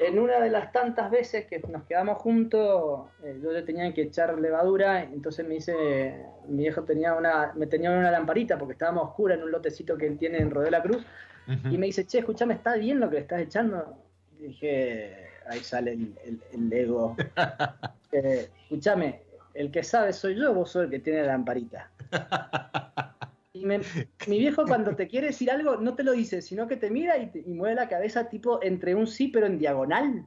[0.00, 4.02] en una de las tantas veces que nos quedamos juntos, eh, yo le tenía que
[4.02, 9.10] echar levadura, entonces me dice, mi viejo tenía una, me tenía una lamparita porque estábamos
[9.10, 11.04] oscura en un lotecito que él tiene en Rodeo la Cruz,
[11.46, 13.98] y me dice, che, escúchame, ¿está bien lo que le estás echando?
[14.38, 17.16] Y dije, ahí sale el, ego.
[18.12, 19.20] eh, escúchame,
[19.52, 21.90] el que sabe soy yo, vos sos el que tiene la lamparita.
[23.56, 26.90] Y mi viejo cuando te quiere decir algo no te lo dice, sino que te
[26.90, 30.26] mira y, mueve la cabeza tipo entre un sí pero en diagonal.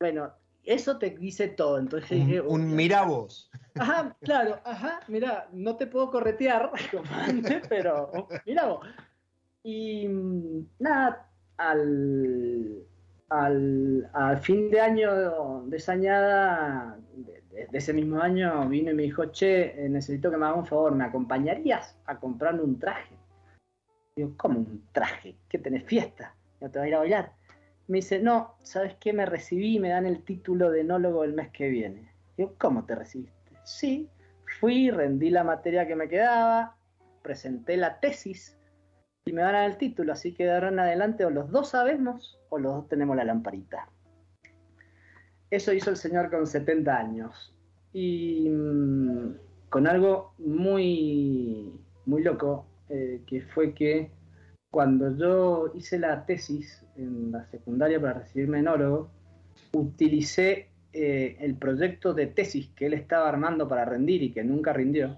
[0.00, 0.32] Bueno,
[0.64, 1.78] eso te dice todo.
[1.78, 3.52] Entonces un, un mira vos.
[3.76, 8.10] Ajá, claro, ajá, mira, no te puedo corretear como antes, pero
[8.44, 8.84] mira vos.
[9.62, 10.08] Y
[10.80, 12.84] nada, al,
[13.28, 16.98] al, al fin de año de Sañada,
[17.72, 20.94] ese mismo año vino y me dijo, che, eh, necesito que me hagas un favor,
[20.94, 23.14] ¿me acompañarías a comprarme un traje?
[24.16, 25.36] Digo, ¿cómo un traje?
[25.48, 26.34] ¿Qué tenés fiesta?
[26.60, 27.32] ¿No te va a ir a bailar?
[27.86, 29.12] Me dice, no, ¿sabes qué?
[29.12, 32.10] Me recibí y me dan el título de enólogo el mes que viene.
[32.36, 33.52] Digo, ¿cómo te recibiste?
[33.64, 34.08] Sí,
[34.60, 36.76] fui, rendí la materia que me quedaba,
[37.22, 38.58] presenté la tesis
[39.26, 42.40] y me dan el título, así que de ahora en adelante o los dos sabemos
[42.48, 43.88] o los dos tenemos la lamparita.
[45.50, 47.54] Eso hizo el señor con 70 años.
[47.92, 49.34] Y mm,
[49.68, 51.72] con algo muy,
[52.06, 54.10] muy loco, eh, que fue que
[54.70, 59.10] cuando yo hice la tesis en la secundaria para recibirme enólogo,
[59.72, 64.72] utilicé eh, el proyecto de tesis que él estaba armando para rendir y que nunca
[64.72, 65.16] rindió.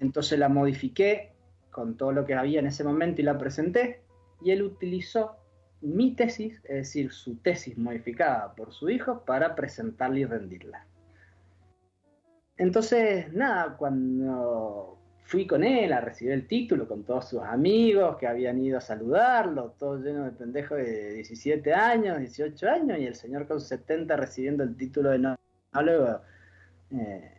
[0.00, 1.32] Entonces la modifiqué
[1.70, 4.02] con todo lo que había en ese momento y la presenté
[4.42, 5.36] y él utilizó
[5.80, 10.86] mi tesis, es decir, su tesis modificada por su hijo, para presentarla y rendirla.
[12.58, 18.26] Entonces, nada, cuando fui con él a recibir el título con todos sus amigos que
[18.26, 23.14] habían ido a saludarlo, todo lleno de pendejos de 17 años, 18 años, y el
[23.14, 25.36] señor con 70 recibiendo el título de
[25.74, 26.20] neólogo,
[26.92, 27.32] eh,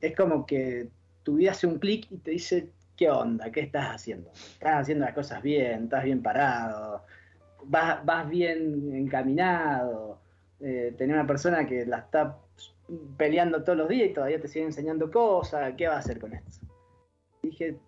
[0.00, 0.88] es como que
[1.24, 3.50] tu vida hace un clic y te dice, ¿qué onda?
[3.50, 4.30] ¿Qué estás haciendo?
[4.30, 7.04] Estás haciendo las cosas bien, estás bien parado,
[7.64, 10.20] vas, vas bien encaminado,
[10.60, 12.38] eh, una persona que la está
[13.16, 16.34] peleando todos los días y todavía te sigue enseñando cosas, ¿qué va a hacer con
[16.34, 16.66] esto?
[17.42, 17.78] Dije,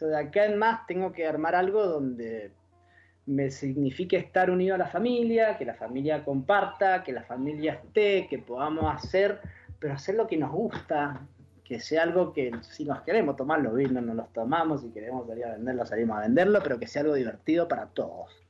[0.00, 2.52] de acá en más tengo que armar algo donde
[3.26, 8.26] me signifique estar unido a la familia, que la familia comparta, que la familia esté,
[8.28, 9.40] que podamos hacer,
[9.78, 11.20] pero hacer lo que nos gusta,
[11.62, 15.26] que sea algo que si nos queremos tomar los vinos, nos los tomamos, si queremos
[15.26, 18.47] salir a venderlo, salimos a venderlo, pero que sea algo divertido para todos.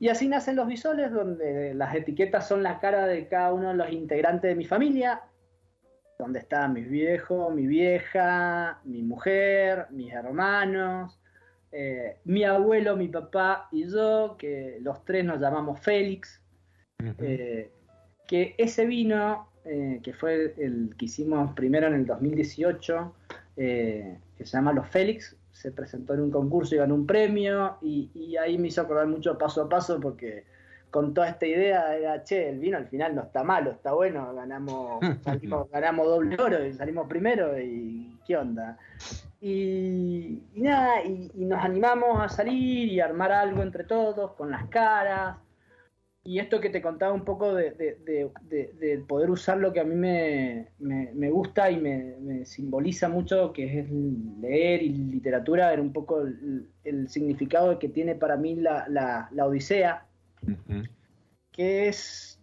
[0.00, 3.74] Y así nacen los visoles, donde las etiquetas son la cara de cada uno de
[3.74, 5.20] los integrantes de mi familia,
[6.18, 11.20] donde están mis viejos, mi vieja, mi mujer, mis hermanos,
[11.70, 16.42] eh, mi abuelo, mi papá y yo, que los tres nos llamamos Félix,
[17.18, 17.70] eh,
[18.26, 23.14] que ese vino, eh, que fue el que hicimos primero en el 2018,
[23.54, 28.34] que se llama Los Félix, se presentó en un concurso y ganó un premio y,
[28.36, 30.44] ahí me hizo acordar mucho paso a paso porque
[30.90, 34.34] con toda esta idea era, che, el vino al final no está malo, está bueno,
[34.34, 35.00] ganamos,
[35.70, 38.78] ganamos doble oro y salimos primero y qué onda.
[39.42, 45.36] Y, nada, y, nos animamos a salir y armar algo entre todos con las caras
[46.22, 51.30] y esto que te contaba un poco de, poder usar lo que a mí me,
[51.30, 53.90] gusta y me, simboliza mucho, que es
[54.40, 56.22] leer y literatura, ver un poco
[56.84, 60.06] el, significado que tiene para mí la, Odisea,
[61.52, 62.38] que es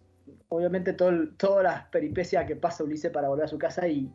[0.48, 4.10] obviamente todo, todas las peripecias que pasa Ulises para volver a su casa y,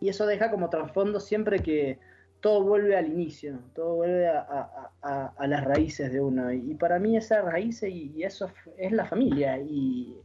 [0.00, 1.98] y eso deja como trasfondo siempre que
[2.40, 6.52] todo vuelve al inicio, todo vuelve a, las raíces de uno.
[6.52, 9.58] Y, para mí esa raíz y, eso es la familia.
[9.58, 10.16] Y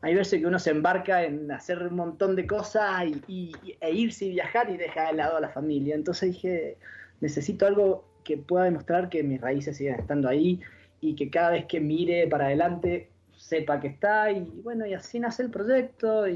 [0.00, 4.26] hay veces que uno se embarca en hacer un montón de cosas y, e irse
[4.26, 5.94] y viajar y deja de lado a la familia.
[5.94, 6.78] Entonces dije,
[7.20, 10.60] necesito algo que pueda demostrar que mis raíces siguen estando ahí
[11.00, 14.30] y que cada vez que mire para adelante sepa que está.
[14.30, 16.26] Y bueno, y así nace el proyecto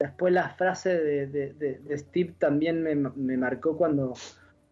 [0.00, 4.14] Después la frase de, Steve también me, marcó cuando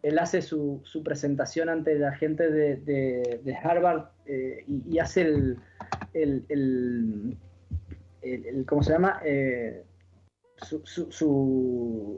[0.03, 5.59] él hace su, presentación ante la gente de, Harvard eh, y, hace el,
[6.15, 7.37] el,
[8.67, 9.21] ¿cómo se llama?
[9.23, 9.85] Eh,
[10.63, 10.83] su,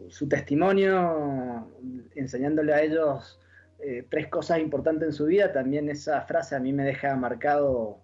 [0.09, 1.69] su, testimonio,
[2.15, 3.41] enseñándole a ellos
[3.81, 7.99] eh, tres cosas importantes en su vida, también esa frase a mí me deja marcado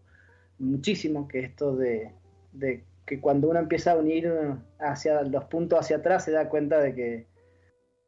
[0.59, 2.11] muchísimo, que esto de,
[2.53, 4.31] de que cuando uno empieza a unir
[4.81, 7.27] hacia los puntos hacia atrás se da cuenta de que,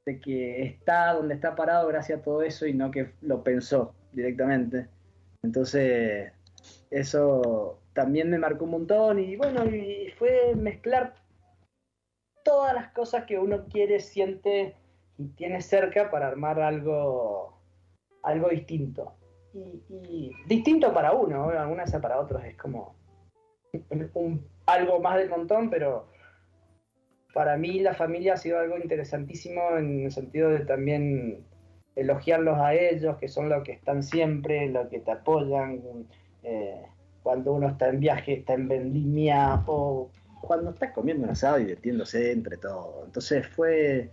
[0.05, 3.95] de que está donde está parado gracias a todo eso y no que lo pensó
[4.13, 4.89] directamente.
[5.43, 6.33] Entonces,
[6.91, 11.15] eso también me marcó un montón y bueno, y fue mezclar
[12.45, 14.75] todas las cosas que uno quiere, siente
[15.17, 17.57] y tiene cerca para armar algo,
[18.23, 19.15] algo distinto.
[19.55, 22.95] Y, distinto para uno, algunas para otros es como
[24.15, 26.07] un algo más del montón, pero
[27.33, 31.45] para mí la familia ha sido algo interesantísimo en el sentido de también
[31.97, 35.83] elogiarlos a ellos, que son los que están siempre, los que te apoyan,
[36.43, 36.83] eh,
[37.23, 40.11] cuando uno está en viaje, está en vendimia, o
[40.43, 43.07] cuando está comiendo un asado y divirtiéndose entre todos.
[43.07, 44.11] Entonces fue,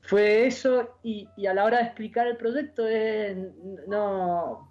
[0.00, 3.36] fue eso, y, a la hora de explicar el proyecto es
[3.88, 4.68] no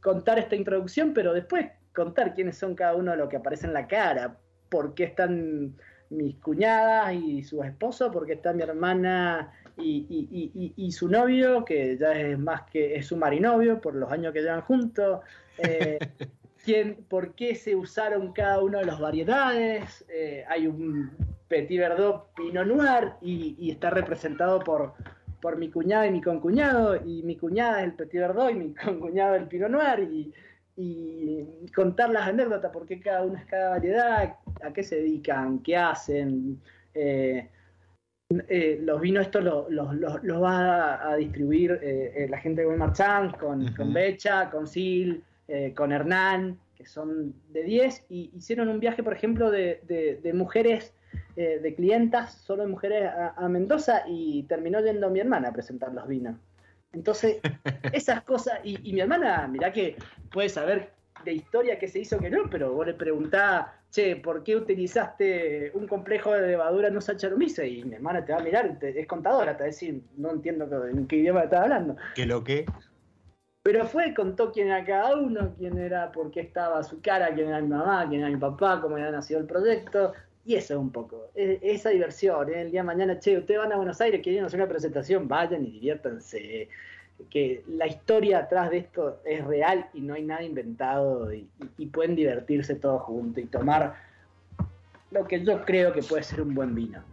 [0.00, 3.72] contar esta introducción, pero después contar quiénes son cada uno de los que aparece en
[3.72, 4.36] la cara,
[4.68, 5.74] por qué están
[6.10, 12.12] mis cuñadas y su esposo, por qué está mi hermana y, su novio, que ya
[12.12, 15.20] es más que es su marinovio por los años que llevan juntos.
[15.58, 15.98] Eh,
[16.64, 20.04] quién, por qué se usaron cada uno de las variedades.
[20.08, 21.10] Eh, hay un
[21.48, 24.94] Petit Verdot Pinot Noir y, está representado por,
[25.40, 28.74] por mi cuñada y mi concuñado, y mi cuñada es el Petit Verdot y mi
[28.84, 30.32] concuñado el Pinot Noir, y
[30.76, 35.76] y contar las anécdotas, porque cada una es cada variedad, a qué se dedican, qué
[35.76, 36.60] hacen.
[36.94, 37.48] Eh,
[38.48, 43.74] eh, los vinos estos los lo, va a, distribuir eh, la gente de Walmart con,
[43.74, 45.20] con Becha, con Sil,
[45.76, 50.94] con Hernán, que son de 10, y hicieron un viaje, por ejemplo, de, mujeres,
[51.36, 56.08] de clientas, solo de mujeres a, Mendoza, y terminó yendo mi hermana a presentar los
[56.08, 56.36] vinos.
[56.92, 57.38] Entonces,
[57.92, 59.96] esas cosas, y, mi hermana, mirá que
[60.30, 60.90] puede saber
[61.24, 65.70] de historia que se hizo que no, pero vos le preguntás, che, ¿por qué utilizaste
[65.74, 67.70] un complejo de levadura en un Saccharomyces?
[67.70, 70.66] Y mi hermana te va a mirar, es contadora, te va a decir, no entiendo
[70.86, 71.96] en qué idioma estás hablando.
[72.14, 72.66] ¿Qué lo que?
[73.62, 77.48] Pero fue, contó quién era cada uno, quién era, por qué estaba su cara, quién
[77.48, 80.12] era mi mamá, quién era mi papá, cómo había nacido el proyecto.
[80.44, 82.48] Y eso es un poco, esa diversión.
[82.50, 82.62] ¿eh?
[82.62, 85.64] El día de mañana, che, ustedes van a Buenos Aires, quieren hacer una presentación, vayan
[85.64, 86.68] y diviértanse
[87.30, 91.46] que la historia atrás de esto es real y no hay nada inventado y,
[91.86, 93.94] pueden divertirse todos juntos y tomar
[95.10, 97.04] lo que yo creo que puede ser un buen vino.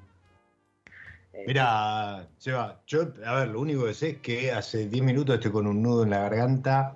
[1.34, 5.36] Eh, Mira, Seba, yo, a ver, lo único que sé es que hace 10 minutos
[5.36, 6.96] estoy con un nudo en la garganta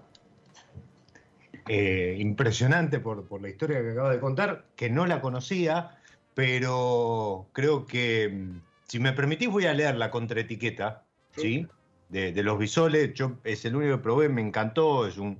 [1.68, 5.98] eh, impresionante por, la historia que acabo de contar, que no la conocía,
[6.36, 11.04] pero creo que, mm, si me permitís, voy a leer la contraetiqueta,
[11.36, 11.68] ¿sí?
[12.14, 13.14] de, los bisoles.
[13.14, 15.08] Yo es el único que probé, me encantó.
[15.08, 15.40] Es un,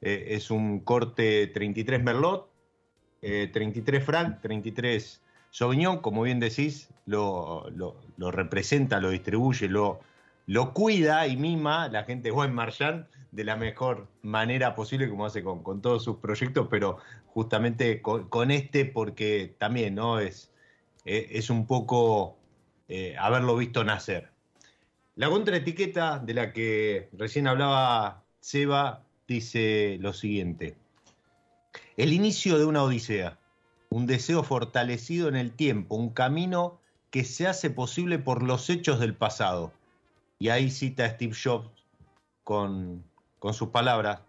[0.00, 2.48] eh, es un corte 33 Merlot,
[3.20, 5.20] 33 Franc, 33
[5.50, 5.98] Sauvignon.
[5.98, 10.00] Como bien decís, lo, lo, representa, lo distribuye, lo,
[10.46, 15.26] lo cuida y mima la gente de Buen Marchand de la mejor manera posible, como
[15.26, 16.98] hace con, con todos sus proyectos, pero
[17.32, 20.18] justamente con, este, porque también ¿no?
[20.18, 20.50] es,
[21.04, 22.36] eh, es un poco
[22.88, 24.30] eh, haberlo visto nacer.
[25.16, 30.76] La contraetiqueta de la que recién hablaba Seba dice lo siguiente.
[31.96, 33.38] El inicio de una odisea,
[33.90, 38.98] un deseo fortalecido en el tiempo, un camino que se hace posible por los hechos
[38.98, 39.72] del pasado.
[40.38, 41.70] Y ahí cita Steve Jobs
[42.44, 43.04] con,
[43.38, 44.22] con sus palabras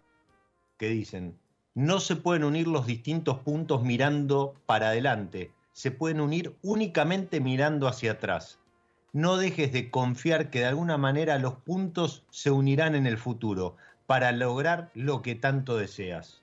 [0.76, 1.38] que dicen,
[1.74, 7.88] no se pueden unir los distintos puntos mirando para adelante, se pueden unir únicamente mirando
[7.88, 8.58] hacia atrás
[9.12, 13.76] no dejes de confiar que de alguna manera los puntos se unirán en el futuro
[14.06, 16.40] para lograr lo que tanto deseas.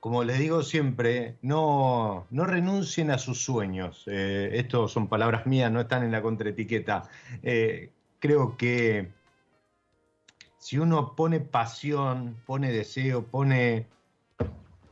[0.00, 4.04] Como les digo siempre, no, no renuncien a sus sueños.
[4.06, 7.02] Eh, son palabras mías, no están en la contraetiqueta.
[7.42, 9.12] Eh, creo que
[10.58, 13.86] si uno pone pasión, pone deseo, pone,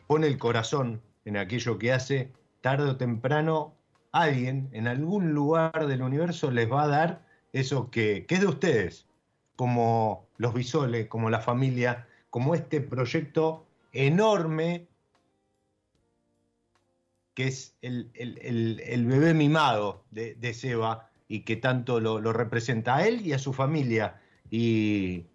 [0.08, 2.32] pone el corazón en aquello que hace,
[2.62, 3.74] tarde o temprano
[4.10, 9.06] alguien en algún lugar del universo les va a dar eso que, es de ustedes,
[9.54, 14.88] como los Bisoles, como la familia, como este proyecto enorme
[17.34, 18.10] que es el,
[19.06, 24.20] bebé mimado de, Seba y que tanto lo, representa a él y a su familia.
[24.50, 25.26] Y,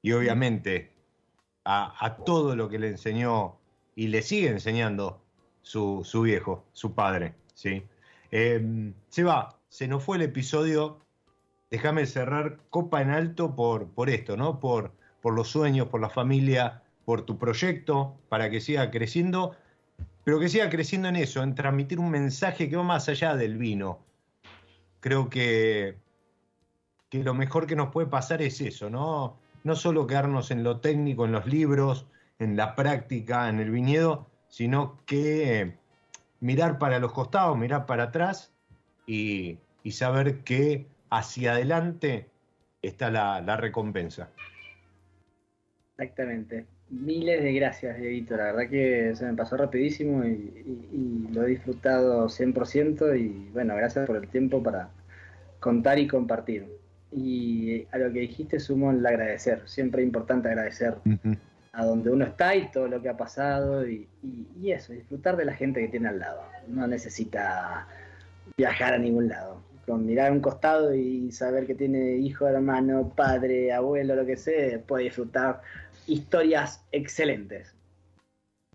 [0.00, 0.91] y obviamente
[1.64, 3.56] a, todo lo que le enseñó
[3.94, 5.22] y le sigue enseñando
[5.62, 7.34] su, su viejo, su padre.
[7.54, 7.84] ¿sí?
[8.30, 10.98] Eh, se va, se nos fue el episodio.
[11.70, 14.60] Déjame cerrar copa en alto por, por esto, ¿no?
[14.60, 19.56] Por, por los sueños, por la familia, por tu proyecto, para que siga creciendo,
[20.24, 23.56] pero que siga creciendo en eso, en transmitir un mensaje que va más allá del
[23.56, 24.00] vino.
[25.00, 25.96] Creo que,
[27.08, 29.38] que lo mejor que nos puede pasar es eso, ¿no?
[29.64, 32.06] No solo quedarnos en lo técnico, en los libros,
[32.38, 35.74] en la práctica, en el viñedo, sino que
[36.40, 38.52] mirar para los costados, mirar para atrás
[39.06, 39.58] y,
[39.90, 42.28] saber que hacia adelante
[42.82, 44.30] está la, recompensa.
[45.96, 46.66] Exactamente.
[46.90, 48.36] Miles de gracias, Dieguito.
[48.36, 54.06] La verdad que se me pasó rapidísimo y, lo he disfrutado 100% y bueno, gracias
[54.06, 54.90] por el tiempo para
[55.60, 56.81] contar y compartir.
[57.12, 59.62] Y a lo que dijiste sumo el agradecer.
[59.66, 60.96] Siempre es importante agradecer
[61.72, 64.08] a donde uno está y todo lo que ha pasado y,
[64.64, 66.42] eso, disfrutar de la gente que tiene al lado.
[66.68, 67.86] No necesita
[68.56, 69.62] viajar a ningún lado.
[69.86, 74.36] Con mirar a un costado y saber que tiene hijo, hermano, padre, abuelo, lo que
[74.36, 75.60] sea, puede disfrutar
[76.06, 77.74] historias excelentes.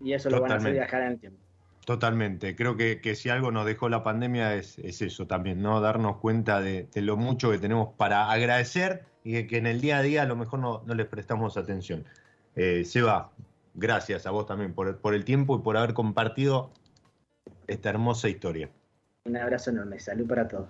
[0.02, 1.47] Y eso lo van a hacer viajar en el tiempo.
[1.88, 2.54] Totalmente.
[2.54, 5.80] Creo que, si algo nos dejó la pandemia es, eso también, ¿no?
[5.80, 10.02] Darnos cuenta de, lo mucho que tenemos para agradecer y que en el día a
[10.02, 12.04] día a lo mejor no, no les prestamos atención.
[12.56, 13.30] Eh, Seba,
[13.72, 16.72] gracias a vos también por, por el tiempo y por haber compartido
[17.66, 18.68] esta hermosa historia.
[19.24, 20.68] Un abrazo enorme, salud para todos.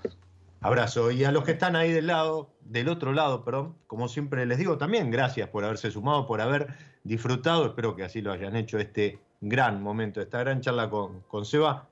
[0.60, 1.10] Abrazo.
[1.10, 4.58] Y a los que están ahí del lado, del otro lado, perdón, como siempre les
[4.58, 6.68] digo también, gracias por haberse sumado, por haber
[7.02, 7.66] disfrutado.
[7.66, 11.88] Espero que así lo hayan hecho este gran momento, esta gran charla con, con Seba.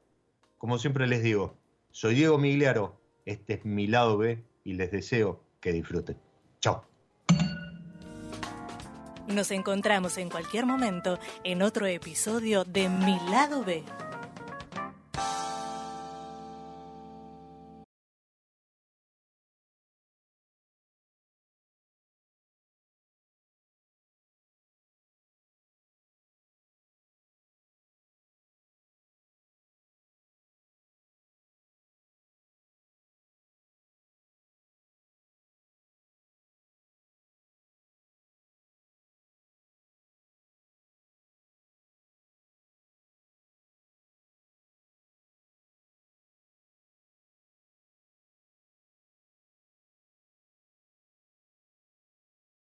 [0.58, 1.54] Como siempre les digo,
[1.90, 6.16] soy Diego Migliaro, este es mi lado B y les deseo que disfruten.
[6.60, 6.84] Chao.
[9.28, 13.82] Nos encontramos en cualquier momento en otro episodio de Mi lado B.